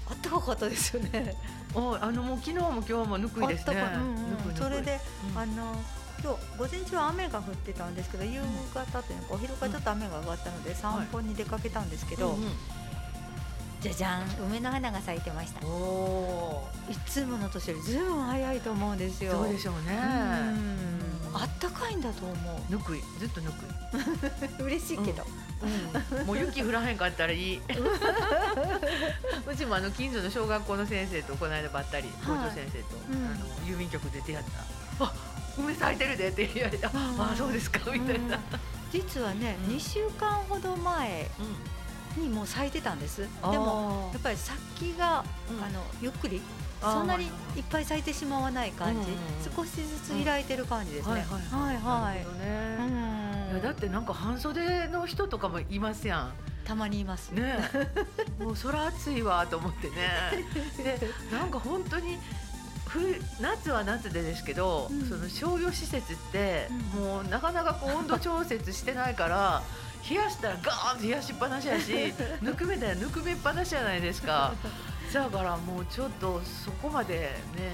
[0.09, 1.35] あったかかったですよね。
[1.75, 3.81] おあのもう昨日も今日もぬくいですね。
[3.81, 4.15] あったかいうん
[4.49, 4.99] うんそれで、
[5.33, 5.37] うん。
[5.37, 5.75] あの
[6.23, 8.41] 今日午前中は雨が降ってたんですけど夕
[8.73, 12.51] 方というかお昼からちょっと雨が上がったので散歩に出かけたんですけど、うんうん。
[13.81, 15.65] じゃじゃん梅の花が咲いてました。
[15.65, 19.33] おおいつもの年よりずいぶん早いと思うんですー、よ。
[19.33, 19.97] そうでしょうね。
[19.97, 21.07] うん。
[21.33, 24.61] あったかいんだと思ぬくい、ずっとぬくい。
[24.61, 25.46] う 嬉しいけど、うん、
[26.25, 27.57] もう雪降らへんかったらいい。
[27.57, 34.45] うちもあの近所の小学校の先生とこの間ばったり、校長先生と、うんあの郵便局で出会っ
[34.99, 35.05] た。
[35.05, 35.13] あ、
[35.57, 36.89] 梅咲いてるでって言われた。
[36.89, 38.35] うんあ、そうですかみたいな。
[38.35, 38.41] うん
[38.89, 41.29] 実はね、うん2週間ほど前
[42.17, 42.23] うん。
[42.23, 46.41] にもう咲いてたんですでもやっぱり先が、うんあのゆっくり
[46.81, 49.09] そんなにいっぱい咲いてしまわない感じ、
[49.55, 53.57] 少しずつ開いてる感じですね、はいはいはい。
[53.57, 56.33] やだってなんか半袖の人とかもいますやん。
[56.65, 57.29] たまにいます。
[57.31, 57.57] ね。
[58.39, 59.95] え もう空暑いわと思ってね。
[60.77, 60.99] で
[61.31, 62.19] なんか本当に
[62.85, 65.07] 冬夏は夏でですけど、うん。
[65.07, 67.03] その商業施設って、うん。
[67.03, 69.63] もうなかなかこう温度調節してないから
[70.09, 74.53] 冷やしたらガーンと冷やしっぱなしやしぬくめたらぬくめっぱなしじゃないですか
[75.13, 77.73] だからもうちょっとそこまでね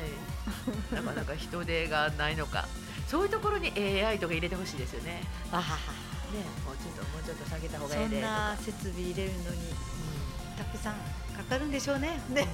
[0.92, 2.68] なかなか人手がないのか。
[3.08, 5.24] そういうところに AI とか入れてほしいですよね。
[5.52, 8.32] あはねもうちょっともうちょっと下げた方がいそんいでとか。
[8.32, 10.58] な設備入れるのにうん。
[10.58, 10.94] たくさん
[11.36, 12.22] かかるんでしょうね。
[12.30, 12.48] ね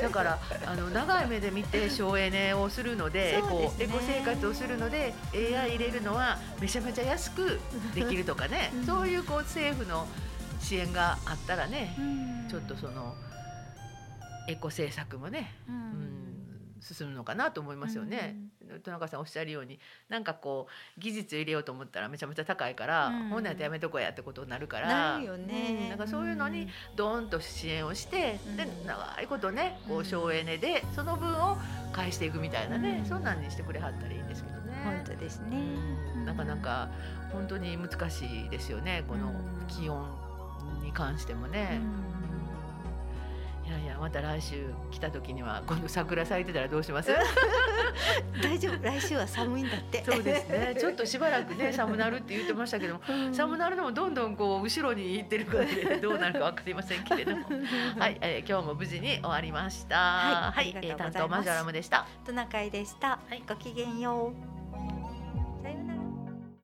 [0.00, 7.60] だからあの長い目で見て省エネをするのでエコエコ生活をするので AI 入れるのはめちゃめちゃ安く
[7.94, 8.86] できるとかね、うん。
[8.86, 10.08] そういうこう政府の
[10.60, 11.96] 支援があったらね、
[12.48, 13.14] ちょっとその
[14.48, 18.36] エコ政策もね、ううんん、進むのかなと思いますよね。
[18.84, 19.78] 田中さんおっしゃるように
[20.08, 20.66] なんかこ
[20.96, 23.28] う技術入れようと思ったらめちゃめちゃ高いから、うん。
[23.28, 25.78] ほんなんやめとこうやってことになるからなるよね。
[25.82, 28.86] うんなんかそういうのにドーンと支援をして、でうん。
[28.86, 30.04] 長いことねこううん。
[30.04, 31.58] 省エネでその分を
[31.92, 33.06] 返していくみたいなね、うん。
[33.06, 34.72] そんなんにしてくれはったらいいんですけどね。
[34.84, 35.56] 本当ですね。
[36.16, 36.24] うん。
[36.24, 36.88] なかなか
[37.32, 39.66] 本当に難しいですよねこのうん。
[39.68, 40.06] 気温
[40.82, 41.80] に関してもね。
[42.08, 42.11] い
[43.72, 47.10] やいやまた来週来た時には今度桜咲いてたらどうします？
[48.42, 48.82] 大丈夫。
[48.84, 50.02] 来週は寒いんだって。
[50.04, 50.74] そうですね。
[50.80, 53.34] ちょっとしばらくね寒なるって言ってましたけどもうん。
[53.34, 57.46] 寒なるのもどんどんこう後ろに行ってるからでどうなるかわかりませんけれども。
[57.98, 60.52] はい、えー今日も無事に終わりました。
[60.54, 60.72] はい。
[60.96, 62.06] 担当マジョラムでした。
[62.24, 63.42] トナカイでした、はい。
[63.48, 64.61] ごきげんよう